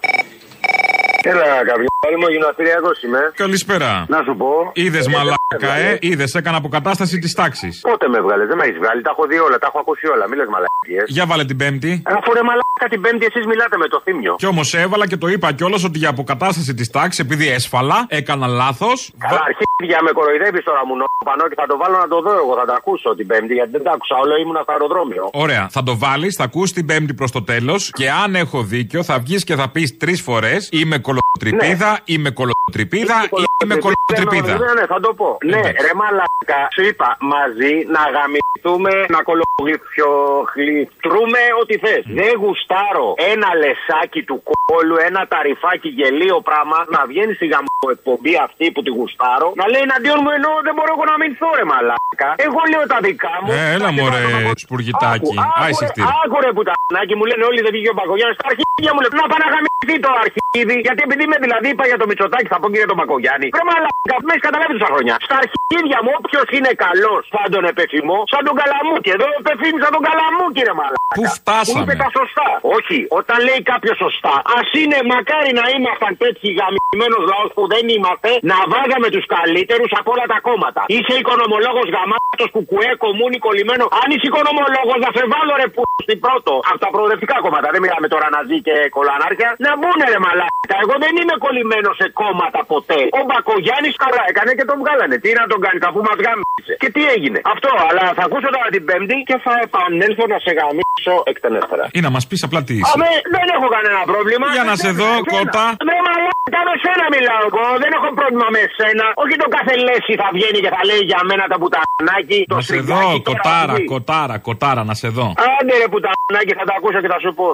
[1.32, 3.22] Έλα, καβιόλ μου, γυμναστηριακός είμαι.
[3.44, 4.06] Καλησπέρα.
[4.08, 4.50] Να σου πω.
[4.74, 5.56] Είδες Ε, μαλάκα, ε.
[5.56, 5.98] έβγαλε.
[6.02, 7.80] Είδες, έκανα αποκατάσταση της τάξης.
[7.82, 10.28] Πότε με έβγαλε, δεν με έχεις βγάλει, τα έχω δει όλα, τα έχω ακούσει όλα,
[10.30, 11.02] μη λες μαλακίε.
[11.16, 12.02] Για βάλε την Πέμπτη.
[12.06, 14.36] Αφού ρε μαλάκα την Πέμπτη εσείς μιλάτε με το θύμιο.
[14.38, 18.48] Κι όμως έβαλα και το είπα κιόλας ότι για αποκατάσταση της τάξης, επειδή έσφαλα, έκανα
[18.48, 19.14] λάθος.
[19.18, 22.56] Καλά, αρχίδια με κοροϊδεύεις τώρα μου νοπανό και θα το βάλω να το δω εγώ,
[22.60, 25.30] θα τα ακούσω την Πέμπτη γιατί δεν τα άκουσα, όλο ήμουν στο αεροδρόμιο.
[25.34, 29.04] Ωραία, θα το βάλεις, θα ακούς την Πέμπτη προς το τέλος και αν έχω δίκιο
[29.04, 33.18] θα βγεις και θα πεις τρεις φορές Είμαι κολοτρυπίδα, είμαι κολοτρυπίδα,
[33.64, 34.54] είμαι κολοτρυπίδα.
[34.58, 35.30] Ναι, ναι, θα το πω.
[35.54, 42.04] Ναι, ρε μαλάκα, σου είπα μαζί να γαμηθούμε, να κολογλυφτρούμε ό,τι θες.
[42.20, 42.30] Δεν
[42.66, 47.66] γουστάρω ένα λεσάκι του κόλου, ένα ταρυφάκι γελίο πράγμα να βγαίνει στη γαμ...
[47.98, 51.50] εκπομπή αυτή που τη γουστάρω, να λέει εναντίον μου ενώ δεν μπορώ εγώ να μηνθώ
[51.60, 52.30] ρε μαλάκα.
[52.48, 53.50] Εγώ λέω τα δικά μου.
[53.58, 54.26] Ε, έλα μωρέ,
[54.66, 55.36] σπουργητάκι.
[55.64, 56.02] Άισιχτή.
[56.22, 58.34] Άκου ρε πουτανάκι μου λένε όλοι δεν βγήκε ο Μπακογιάννη.
[58.38, 60.76] Στα αρχίδια μου λένε να πάνε να γαμηθεί το αρχίδι.
[60.86, 63.48] Γιατί επειδή με δηλαδή είπα για το Μητσοτάκι θα πω και για τον Μπακογιάννη.
[63.60, 65.16] Ρε μαλάκα, με έχεις καταλάβει τόσα χρόνια.
[65.28, 69.10] Στα αρχίδια μου όποιος είναι καλός σαν τον επεφημό, σαν τον καλαμούκι.
[69.18, 71.14] Εδώ επεφήμισα τον καλαμούκι ρε μαλάκα.
[71.18, 72.50] Πού φτάσαμε; Που είπε τα σωστά.
[72.78, 77.86] Όχι, όταν λέει κάποιος σωστά, Α είναι μακάρι να ήμασταν τέτοιοι γαμμένο λαός που δεν
[77.96, 80.82] είμαστε, να βάγαμε τους καλύτερους από όλα τα κόμματα.
[80.96, 83.84] Είσαι οικονομολόγος γαμάτος που κουέ, κομμούνι, κολλημένο.
[84.02, 86.54] Αν είσαι οικονομολόγος, να σε βάλω ρε που στην πρώτο.
[86.70, 87.68] Από τα προοδευτικά κόμματα.
[87.74, 89.50] Δεν μιλάμε τώρα ναζί και κολανάρχια.
[89.66, 90.76] Να μπουν ρε μαλάκα.
[90.84, 93.00] Εγώ δεν είμαι κολλημένος σε κόμματα ποτέ.
[93.20, 95.16] Ο Μπακογιάννης καλά έκανε και τον βγάλανε.
[95.24, 96.74] Τι να τον κάνει, αφού μας γάμισε.
[96.82, 97.40] Και τι έγινε.
[97.54, 101.86] Αυτό, αλλά θα ακούσω τώρα την Πέμπτη και θα επανέλθω να σε γαμίσω εκτενέστερα.
[101.98, 102.92] Ή να μας πεις απλά τι είσαι.
[102.96, 104.48] Αμέ, δεν έχω κανένα πρόβλημα.
[104.58, 105.32] Για να σε δω, Εσένα.
[105.34, 105.64] κότα.
[105.90, 107.66] Με μαλάκα με σένα μιλάω εγώ.
[107.84, 109.06] Δεν έχω πρόβλημα με σένα.
[109.24, 112.40] Όχι το κάθε λέση θα βγαίνει και θα λέει για μένα τα πουτανάκι.
[112.52, 113.84] Το Να σε στριγκάκι, δω, τώρα κοτάρα, αυτή.
[113.94, 115.28] κοτάρα, κοτάρα, να σε δω.
[115.58, 117.48] Άντε ρε πουτανάκι θα τα ακούσω και θα σου πω.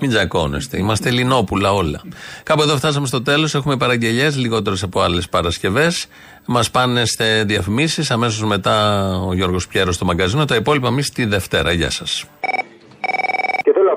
[0.00, 0.78] Μην τζακώνεστε.
[0.78, 2.02] Είμαστε Ελληνόπουλα όλα.
[2.42, 3.54] Κάπου εδώ φτάσαμε στο τέλος.
[3.54, 6.06] Έχουμε παραγγελίε, λιγότερες από άλλες Παρασκευές.
[6.46, 8.10] Μας πάνε σε διαφημίσεις.
[8.10, 10.44] Αμέσως μετά ο Γιώργος Πιέρος στο μαγκαζίνο.
[10.44, 11.72] Τα υπόλοιπα εμείς τη Δευτέρα.
[11.72, 12.24] Γεια σας.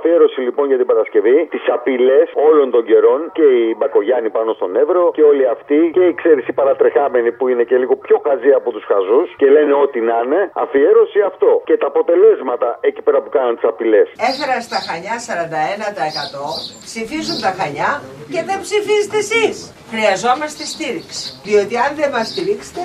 [0.07, 4.29] Και θέλω αφιέρωση λοιπόν για την Παρασκευή, τις απειλές όλων των καιρών και οι Μπακογιάννη
[4.37, 7.95] πάνω στον Εύρο και όλοι αυτοί και οι ξέρεις οι παρατρεχάμενοι που είναι και λίγο
[8.05, 10.41] πιο χαζοί από τους χαζούς και λένε ό,τι να είναι.
[10.63, 11.49] Αφιέρωση αυτό.
[11.67, 14.07] Και τα αποτελέσματα εκεί πέρα που κάνουν τις απειλές.
[14.29, 16.47] Έφερας στα Χανιά 41%,
[16.87, 17.91] ψηφίζουν τα Χανιά
[18.33, 19.55] και δεν ψηφίζετε εσείς.
[19.93, 21.25] Χρειαζόμαστε στήριξη.
[21.47, 22.81] Διότι αν δεν μας στηρίξετε,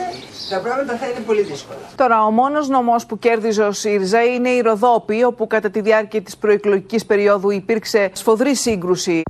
[0.53, 1.85] τα πράγματα θα είναι πολύ δύσκολα.
[1.97, 6.21] Τώρα, ο μόνος νομός που κέρδιζε ο ΣΥΡΙΖΑ είναι η Ροδόπη, όπου κατά τη διάρκεια
[6.23, 9.23] της προεκλογικής περίοδου υπήρξε σφοδρή σύγκρουση.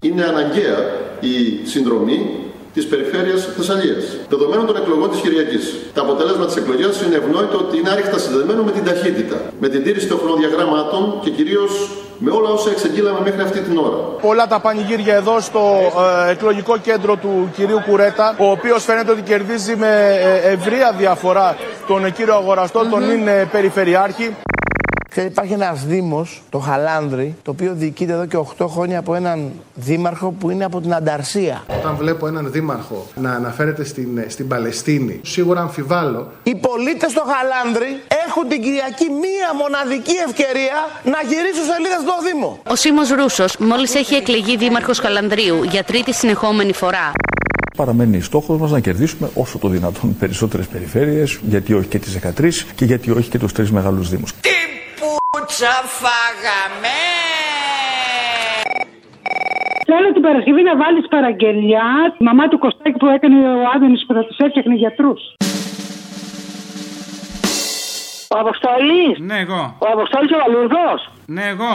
[0.00, 0.78] Είναι αναγκαία
[1.20, 1.34] η
[1.72, 2.18] συνδρομή
[2.74, 4.04] της περιφέρειας Θεσσαλίας.
[4.28, 5.64] Δεδομένων των εκλογών της Κυριακής.
[5.94, 9.82] Το αποτέλεσμα της εκλογή είναι ευνόητο ότι είναι άρρηκτα συνδεδεμένο με την ταχύτητα, με την
[9.84, 11.72] τήρηση των χρονοδιαγραμμάτων και κυρίως
[12.18, 13.98] με όλα όσα εξεγγείλαμε μέχρι αυτή την ώρα.
[14.20, 15.62] Όλα τα πανηγύρια εδώ στο
[16.26, 19.92] ε, εκλογικό κέντρο του κυρίου Κουρέτα, ο οποίος φαίνεται ότι κερδίζει με
[20.44, 21.56] ε, ευρεία διαφορά
[21.86, 24.36] τον ε, κύριο αγοραστό, τον είναι περιφερειάρχη.
[25.14, 29.52] Ξέρετε, υπάρχει ένας Δήμος, το Χαλάνδρη, το οποίο διοικείται εδώ και 8 χρόνια από έναν
[29.74, 31.64] δήμαρχο που είναι από την Ανταρσία.
[31.78, 36.30] Όταν βλέπω έναν δήμαρχο να αναφέρεται στην, στην Παλαιστίνη, σίγουρα αμφιβάλλω.
[36.42, 42.58] Οι πολίτες στο Χαλάνδρη έχουν την Κυριακή μία μοναδική ευκαιρία να γυρίσουν σελίδα στο Δήμο.
[42.68, 47.12] Ο Σίμος Ρούσος μόλις έχει εκλεγεί δήμαρχος Καλανδρίου για τρίτη συνεχόμενη φορά.
[47.76, 52.66] Παραμένει στόχος μας να κερδίσουμε όσο το δυνατόν περισσότερες περιφέρειες, γιατί όχι και τις 13
[52.74, 54.34] και γιατί όχι και τους τρεις μεγάλους δήμους.
[54.34, 54.63] Πουτσα
[56.00, 56.98] φάγαμε.
[59.86, 61.88] Θέλω την Παρασκευή να βάλεις παραγγελιά
[62.18, 65.12] τη μαμά του Κωστάκη που έκανε ο Άδωνης που θα τους έφτιαχνε γιατρού.
[68.34, 69.04] Ο Αποστόλη.
[69.18, 69.62] Ναι, εγώ.
[69.78, 70.90] Ο Αποστόλη ο Βαλουρδό.
[71.26, 71.74] Ναι, εγώ.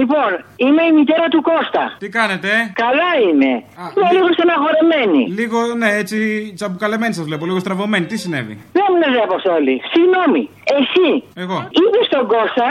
[0.00, 1.84] Λοιπόν, είμαι η μητέρα του Κώστα.
[1.98, 2.48] Τι κάνετε,
[2.84, 3.52] Καλά είμαι.
[3.96, 5.22] Είμαι λίγο στεναχωρεμένη.
[5.40, 6.16] Λίγο, ναι, έτσι
[6.56, 8.06] τσαμπουκαλεμένη σας βλέπω, λίγο στραβωμένη.
[8.06, 9.74] Τι συνέβη; Δεν μου λες, ρε Αποστόλη.
[9.92, 10.42] Συγγνώμη.
[10.78, 11.08] Εσύ
[11.44, 11.56] Εγώ.
[11.80, 12.66] είπε στον Κώστα;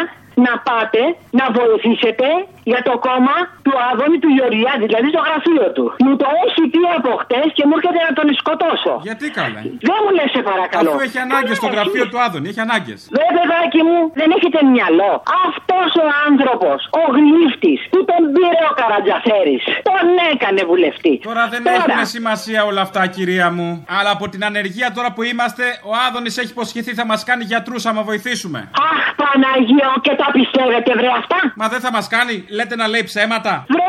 [0.46, 1.02] Να πάτε
[1.40, 2.28] να βοηθήσετε
[2.72, 3.36] για το κόμμα
[3.66, 5.86] του Άδωνη του Γεωργιάδη, δηλαδή στο γραφείο του.
[6.06, 8.94] Μου το έχει πει από χτες και μου έρχεται να τον σκοτώσω.
[9.08, 9.60] Γιατί καλά.
[9.90, 10.90] Δεν μου λες, σε παρακαλώ.
[10.90, 13.00] Αφού έχει ανάγκες στο γραφείο του Άδωνη, έχει ανάγκες.
[13.18, 15.14] Δε παιδάκι μου, δεν έχετε μυαλό.
[15.48, 21.14] Αυτός ο άνθρωπος, ο γλύφτη, που τον πήρε ο Καρατζαφέρης, τον έκανε βουλευτή.
[21.30, 23.70] Τώρα δεν έχουν σημασία όλα αυτά, κυρία μου.
[23.98, 27.86] Αλλά από την ανεργία τώρα που είμαστε, ο Άδωνης έχει υποσχεθεί θα μας κάνει γιατρούς
[27.90, 28.60] άμα βοηθήσουμε.
[28.92, 31.40] Αχ, Παναγία, και τα πιστεύετε, βρε αυτά.
[31.56, 33.54] Μα δεν θα μας κάνει, λέτε να λέει ψέματα.
[33.74, 33.87] Βρε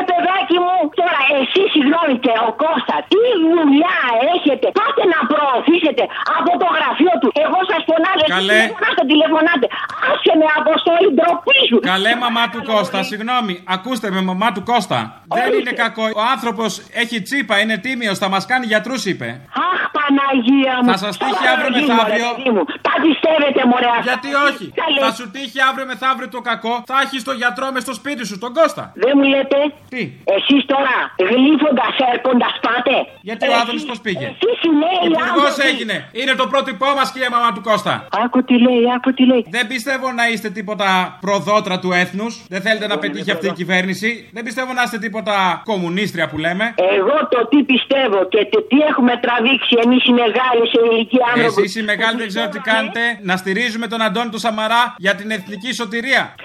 [0.49, 3.21] παιδάκι μου, τώρα εσύ συγγνώμη και ο Κώστα, τι
[3.53, 3.97] δουλειά
[4.35, 4.67] έχετε.
[4.79, 6.03] Πάτε να προωθήσετε
[6.37, 7.29] από το γραφείο του.
[7.45, 8.53] Εγώ σας φωνάζω, εσείς Καλέ.
[8.59, 9.65] τηλεφωνάτε, τηλεφωνάτε.
[10.09, 11.77] Άσε με αποστόλη ντροπή σου.
[11.93, 14.99] Καλέ μαμά του Κώστα, συγγνώμη, ακούστε με μαμά του Κώστα.
[15.37, 16.03] Δεν είναι κακό.
[16.21, 16.69] Ο άνθρωπος
[17.03, 19.27] έχει τσίπα, είναι τίμιος, θα μας κάνει γιατρούς, είπε.
[19.69, 20.89] Αχ, Παναγία μου.
[20.91, 22.27] Θα σας τύχει Τώρα αύριο γη μου, μεθαύριο.
[22.29, 22.63] ρε παιδί μου.
[22.87, 24.05] Τα πιστεύετε, μωρέ αυτά.
[24.09, 24.65] Γιατί όχι.
[24.81, 24.99] Καλέ.
[25.05, 28.35] Θα σου τύχει αύριο μεθαύριο το κακό, θα έχεις το γιατρό μες στο σπίτι σου,
[28.43, 28.83] τον Κώστα.
[29.03, 29.57] Δεν μου λέτε.
[29.93, 30.01] Τι;
[30.39, 30.95] Εσείς τώρα
[31.29, 32.95] γλύφοντας, έρχοντας πάτε.
[33.27, 35.69] Γιατί ο Άδωνη πώς πήγε; Εσείς οι νέοι Υπουργός άνθρωποι.
[35.71, 35.95] έγινε.
[36.19, 37.93] Είναι το πρότυπό μας, κύριε μαμά του Κώστα.
[38.23, 39.43] Άκου τι λέει, άκου τι λέει.
[39.57, 40.87] Δεν πιστεύω να είστε τίποτα
[41.25, 42.33] προδότρα του έθνους.
[42.53, 44.09] Δεν θέλετε να πετύχει αυτή η κυβέρνηση.
[44.35, 45.35] Δεν πιστεύω να είστε τίποτα
[45.71, 46.65] κομμουνίστρια που λέμε.
[46.97, 51.61] Εγώ το τι πιστεύω και το τι έχουμε τραβήξει εμείς οι μεγάλοι σε ηλικία άνθρωποι.
[51.61, 53.01] Εσείς οι μεγάλοι δεν ξέρω τι κάνετε.
[53.21, 56.35] Να στηρίζουμε τον Αντώνη του Σαμαρά για την εθνική σωτηρία.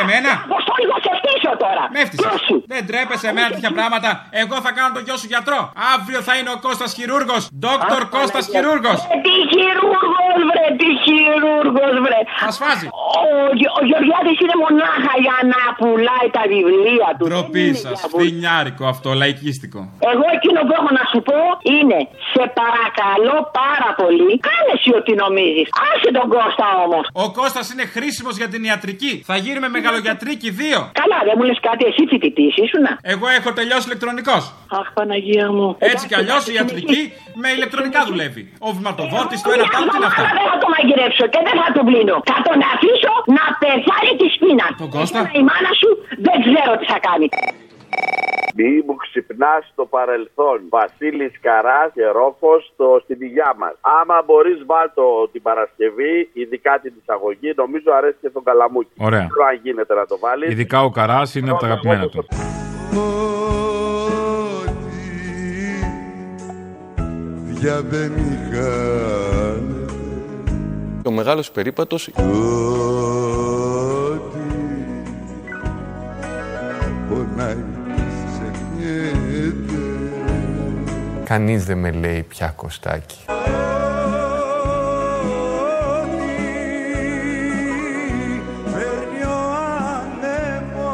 [0.00, 1.82] Εμένα; Αποστόλη, θα σε φτύσω τώρα.
[1.94, 2.58] Με έφτιαξες.
[2.72, 4.10] Δεν τρέπεσαι εμένα τέτοια πράγματα.
[4.42, 5.60] Εγώ θα κάνω τον γιο σου γιατρό.
[5.94, 7.42] Αύριο θα είναι ο Κώστας χειρούργος.
[7.64, 8.98] Δόκτωρ Κώστας χειρούργος.
[9.26, 12.20] Τι χειρούργος βρε, τι χειρούργος βρε.
[12.44, 12.86] Θα σφάζει.
[13.78, 17.24] ο Γεωργιάδης είναι μονάχα για να πουλάει τα βιβλία του.
[17.28, 17.96] Ντροπή σας.
[18.12, 19.80] Φθινιάρικο αυτό, λαϊκίστικο.
[20.12, 21.38] Εγώ εκείνο που έχω να σου πω
[21.76, 21.98] είναι
[22.32, 24.32] σε παρακαλώ πάρα πολύ.
[24.48, 25.66] Κάνε εσύ ό,τι νομίζεις.
[25.90, 27.04] Άσε τον Κώστα όμως.
[27.24, 29.12] Ο Κώστας είναι χρήσιμος για την ιατρική.
[29.30, 30.78] Θα γίνουμε μεγαλογιατρίκοι δύο.
[31.02, 32.92] Καλά, δεν μου λες κάτι, εσύ φοιτητής ήσουνα.
[33.14, 34.42] Εγώ έχω τελειώσει ηλεκτρονικός.
[34.78, 35.66] Αχ, Παναγία μου.
[35.90, 37.00] Έτσι κι αλλιώς η ιατρική
[37.42, 38.42] με ηλεκτρονικά δουλεύει.
[38.66, 41.68] Ο βηματοβόρτη, το ένα πάνω, τι είναι αυτά; Δεν θα το μαγειρέψω και δεν θα
[41.76, 42.16] τον πλύνω.
[42.30, 44.66] Θα τον αφήσω να πεθάνει της σπίνα.
[44.82, 45.18] Τον Κώστα.
[45.20, 45.90] Εσένα Η μάνα σου
[46.26, 47.26] δεν ξέρω τι θα κάνει.
[48.54, 50.60] Μη μου ξυπνάς στο παρελθόν.
[50.68, 52.72] Βασίλης Καράς και Ρόφος
[53.04, 53.74] στην υγειά μας.
[53.80, 58.90] Άμα μπορείς, βάλτο την Παρασκευή, ειδικά την εισαγωγή, νομίζω αρέσει και τον Καλαμούκι.
[58.98, 59.18] Ωραία.
[59.18, 60.50] Δεν ξέρω αν γίνεται να το βάλεις.
[60.50, 62.26] Ειδικά ο Καράς είναι από τα αγαπημένα του.
[67.60, 68.70] Για δεν είχα
[71.04, 72.10] Ο μεγάλος περίπατος
[77.08, 77.81] πονάει ξεχνιέται
[81.24, 83.18] Κανείς δεν με λέει πια Κωστάκι.
[88.64, 89.38] Παίρνει ο
[89.94, 90.92] άνεμος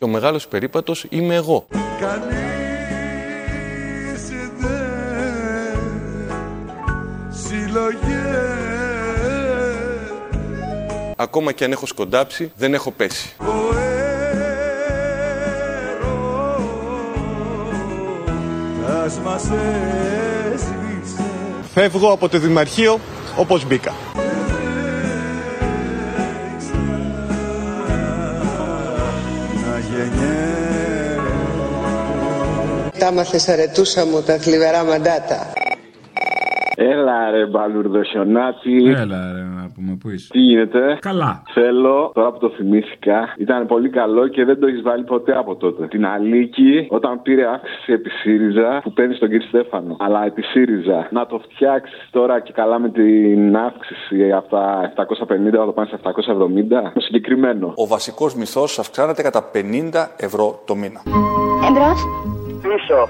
[0.00, 1.66] Ο μεγάλος περίπατος είμαι εγώ.
[2.00, 2.38] Κανείς
[4.58, 5.78] δεν
[7.30, 8.20] συλλογέ
[11.16, 13.36] Ακόμα και αν έχω σκοντάψει, δεν έχω πέσει.
[19.10, 19.42] Ας μας
[20.52, 21.24] έσβησε
[21.74, 23.00] Φεύγω από το Δημαρχείο
[23.36, 23.92] όπως μπήκα.
[29.66, 31.20] να γεννιέται
[32.98, 35.52] Τα μάθες αρετούσα μου τα θλιβερά μαντάτα.
[36.82, 38.76] Έλα ρε μπαλουρδοσιονάτη.
[38.86, 40.28] Έλα, ρε, να πούμε, πού είσαι.
[40.30, 41.42] Τι γίνεται; Καλά.
[41.52, 45.56] Θέλω, τώρα που το θυμήθηκα, ήταν πολύ καλό και δεν το έχεις βάλει ποτέ από
[45.56, 45.86] τότε.
[45.86, 49.96] Την Αλίκη, όταν πήρε αύξηση επί ΣΥΡΙΖΑ, που παίρνει τον κύριο Στέφανο.
[49.98, 51.08] Αλλά επί ΣΥΡΙΖΑ.
[51.10, 55.88] Να το φτιάξεις τώρα και καλά με την αύξηση από τα 750 να το πάνε
[55.88, 56.92] στα 770.
[56.94, 57.72] Το συγκεκριμένο.
[57.76, 59.60] Ο βασικός μισθός αυξάνεται κατά 50
[60.16, 61.02] ευρώ το μήνα.
[61.68, 62.00] Εμπρός.
[62.62, 63.08] Πίσω.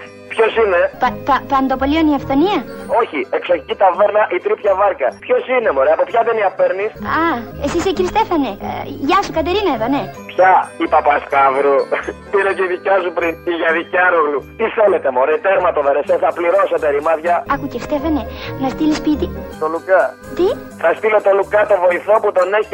[0.34, 2.58] Ποιος είναι; Πα, πα, παντοπολίων η αυθονία;
[3.00, 5.08] Όχι, εξοχική ταβέρνα η τρίπια βάρκα.
[5.24, 7.26] Ποιος είναι, μωρέ, από ποια ταινία παίρνεις; Α,
[7.64, 8.50] εσύ είσαι κύριε Στέφανε.
[8.68, 8.72] Ε,
[9.08, 10.02] γεια σου, Κατερίνα εδώ, ναι.
[10.32, 10.52] Ποια,
[10.84, 11.76] η Παπασκάβρου.
[12.32, 14.40] Πήρε και η δικιά σου πριν, η Γιαδικιάρογλου.
[14.58, 17.34] Τι θέλετε, μωρέ, τέρμα το βερεσέ, θα πληρώσετε ρημάδια.
[17.52, 18.22] Άκου κύριε Στέφανε,
[18.62, 19.26] να στείλεις σπίτι.
[19.60, 20.02] Το Λουκά.
[20.36, 20.46] Τι;
[20.82, 22.72] Θα στείλω το Λουκά το βοηθό που τον έχει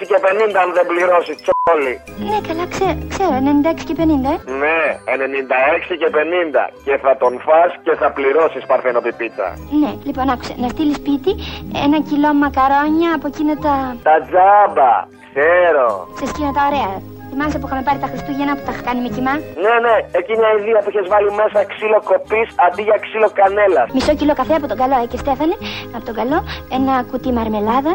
[0.00, 1.36] 96 και 50 αν δεν πληρώσεις,
[1.68, 1.94] τσόλι.
[2.30, 3.34] Ναι, καλά, ξέρω, ξέρω,
[3.80, 4.02] 96 και 50,
[4.34, 4.50] ε.
[4.62, 6.70] Ναι, 96 και 50.
[6.84, 9.48] Και θα τον φας και θα πληρώσεις παρθενοπιπίτσα.
[9.80, 11.32] Ναι, λοιπόν, άκουσε, να στείλει σπίτι
[11.84, 13.96] ένα κιλό μακαρόνια από εκείνα τα.
[14.02, 14.92] Τα τζάμπα,
[15.28, 15.88] ξέρω.
[16.18, 17.17] σε εκείνα τα ωραία.
[17.30, 19.34] Θυμάσαι που είχαμε πάρει τα Χριστούγεννα που τα είχα κάνει με κοιμά.
[19.64, 23.86] Ναι, ναι, εκείνη η αηδία που είχες βάλει μέσα ξύλο κοπής αντί για ξύλο κανέλας.
[23.96, 25.54] Μισό κιλό καφέ από τον καλό, ε, και Στέφανε,
[25.96, 26.38] από τον καλό,
[26.78, 27.92] ένα κουτί μαρμελάδα.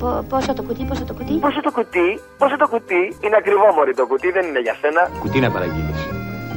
[0.00, 2.08] Πο- πόσο το κουτί, πόσο το κουτί; Πόσο το κουτί,
[2.42, 5.02] πόσο το κουτί; Είναι ακριβό μωρή το κουτί, δεν είναι για σένα.
[5.22, 6.00] Κουτί να παραγγείλεις.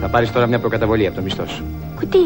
[0.02, 1.64] Θα πάρεις τώρα μια προκαταβολή από το μισθό σου.
[2.00, 2.24] Κουτί,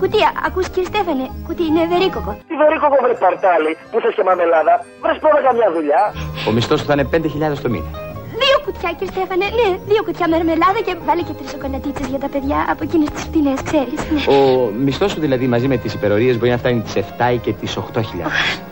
[0.00, 2.30] κουτί, α- ακούς κύριε Στέφανε, κουτί είναι βερίκοκο.
[2.48, 4.74] Τι βερίκοκο βρε παρτάλι, που θες και μαμελάδα.
[5.02, 6.02] Βρες πρώτα καμιά δουλειά.
[6.48, 7.90] Ο μισθός σου θα είναι 5.000 το μήνα.
[8.60, 12.28] Δύο κουτιά κύριε Στέφανε, ναι, δύο κουτιά μαρμελάδα και βάλε και τρεις σοκολατίτσες για τα
[12.32, 14.00] παιδιά από εκείνες τις φτηνές, ξέρεις.
[14.10, 14.22] Ναι.
[14.34, 14.38] Ο
[14.84, 17.70] μισθός σου δηλαδή μαζί με τις υπερορίες μπορεί να φτάνει τις 7 ή και τις
[17.76, 17.82] 8.000.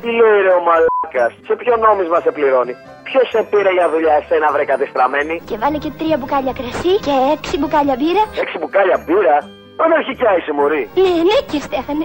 [0.02, 2.74] Τι λέει ρε ο μαλάκας, σε ποιο νόμισμα σε πληρώνει;
[3.08, 7.14] Ποιος σε πήρε για δουλειά εσένα βρε κατεστραμμένη; Και βάλε και τρία μπουκάλια κρασί και
[7.34, 8.22] έξι μπουκάλια μπύρα.
[8.42, 9.36] Έξι μπουκάλια μπύρα;
[9.82, 10.82] Όταν αρχικά είσαι μωρή.
[10.94, 12.04] Ναι, ναι κύριε Στέφανε.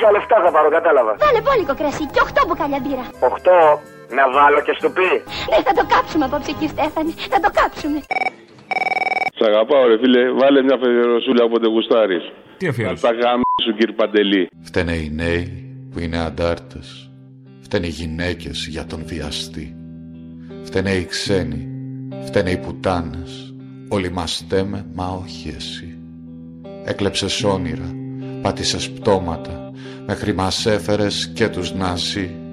[0.00, 1.12] Για λεφτά θα πάρω, κατάλαβα.
[1.24, 3.04] Βάλε πόλικο κρασί και οχτώ μπουκάλια μπύρα.
[3.28, 3.58] Οχτώ,
[4.18, 5.10] να βάλω και στο πει.
[5.50, 7.98] Ναι, θα το κάψουμε απόψε κύριε Στέφανε, θα το κάψουμε.
[9.38, 12.24] Σ' αγαπάω ρε φίλε, βάλε μια φεδεροσούλα όποτε γουστάρεις.
[12.58, 14.48] Τι αφιέρωση; Τα γάμ σου κύριε Παντελή.
[14.68, 15.44] Φταίνε οι νέοι
[15.90, 17.10] που είναι αντάρτες.
[17.60, 19.76] Φταίνε οι γυναίκες για τον βιαστή.
[20.64, 21.68] Φταίνε οι ξένοι.
[22.24, 23.54] Φταίνε οι πουτάνες.
[23.88, 25.98] Όλοι μας στέμε, μα όχι εσύ.
[26.84, 27.94] Έκλεψες όνειρα,
[28.42, 29.72] πάτησες πτώματα,
[30.06, 32.45] μέχρι μας έφερες και τους ναζί.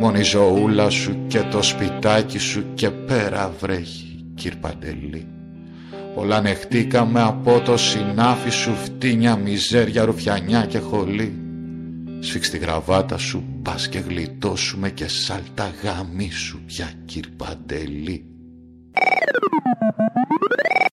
[0.00, 5.26] Μόνη η ζωούλα σου και το σπιτάκι σου και πέρα βρέχει, κύρ Παντελή.
[6.14, 11.34] Πολλά νεχτήκαμε από το συνάφι σου φτύνια, μιζέρια, ρουφιανιά και χολή.
[12.20, 18.24] Σφίξ τη γραβάτα σου, πας και γλιτώσουμε και σάλτα γάμι σου πια κύρ Παντελή.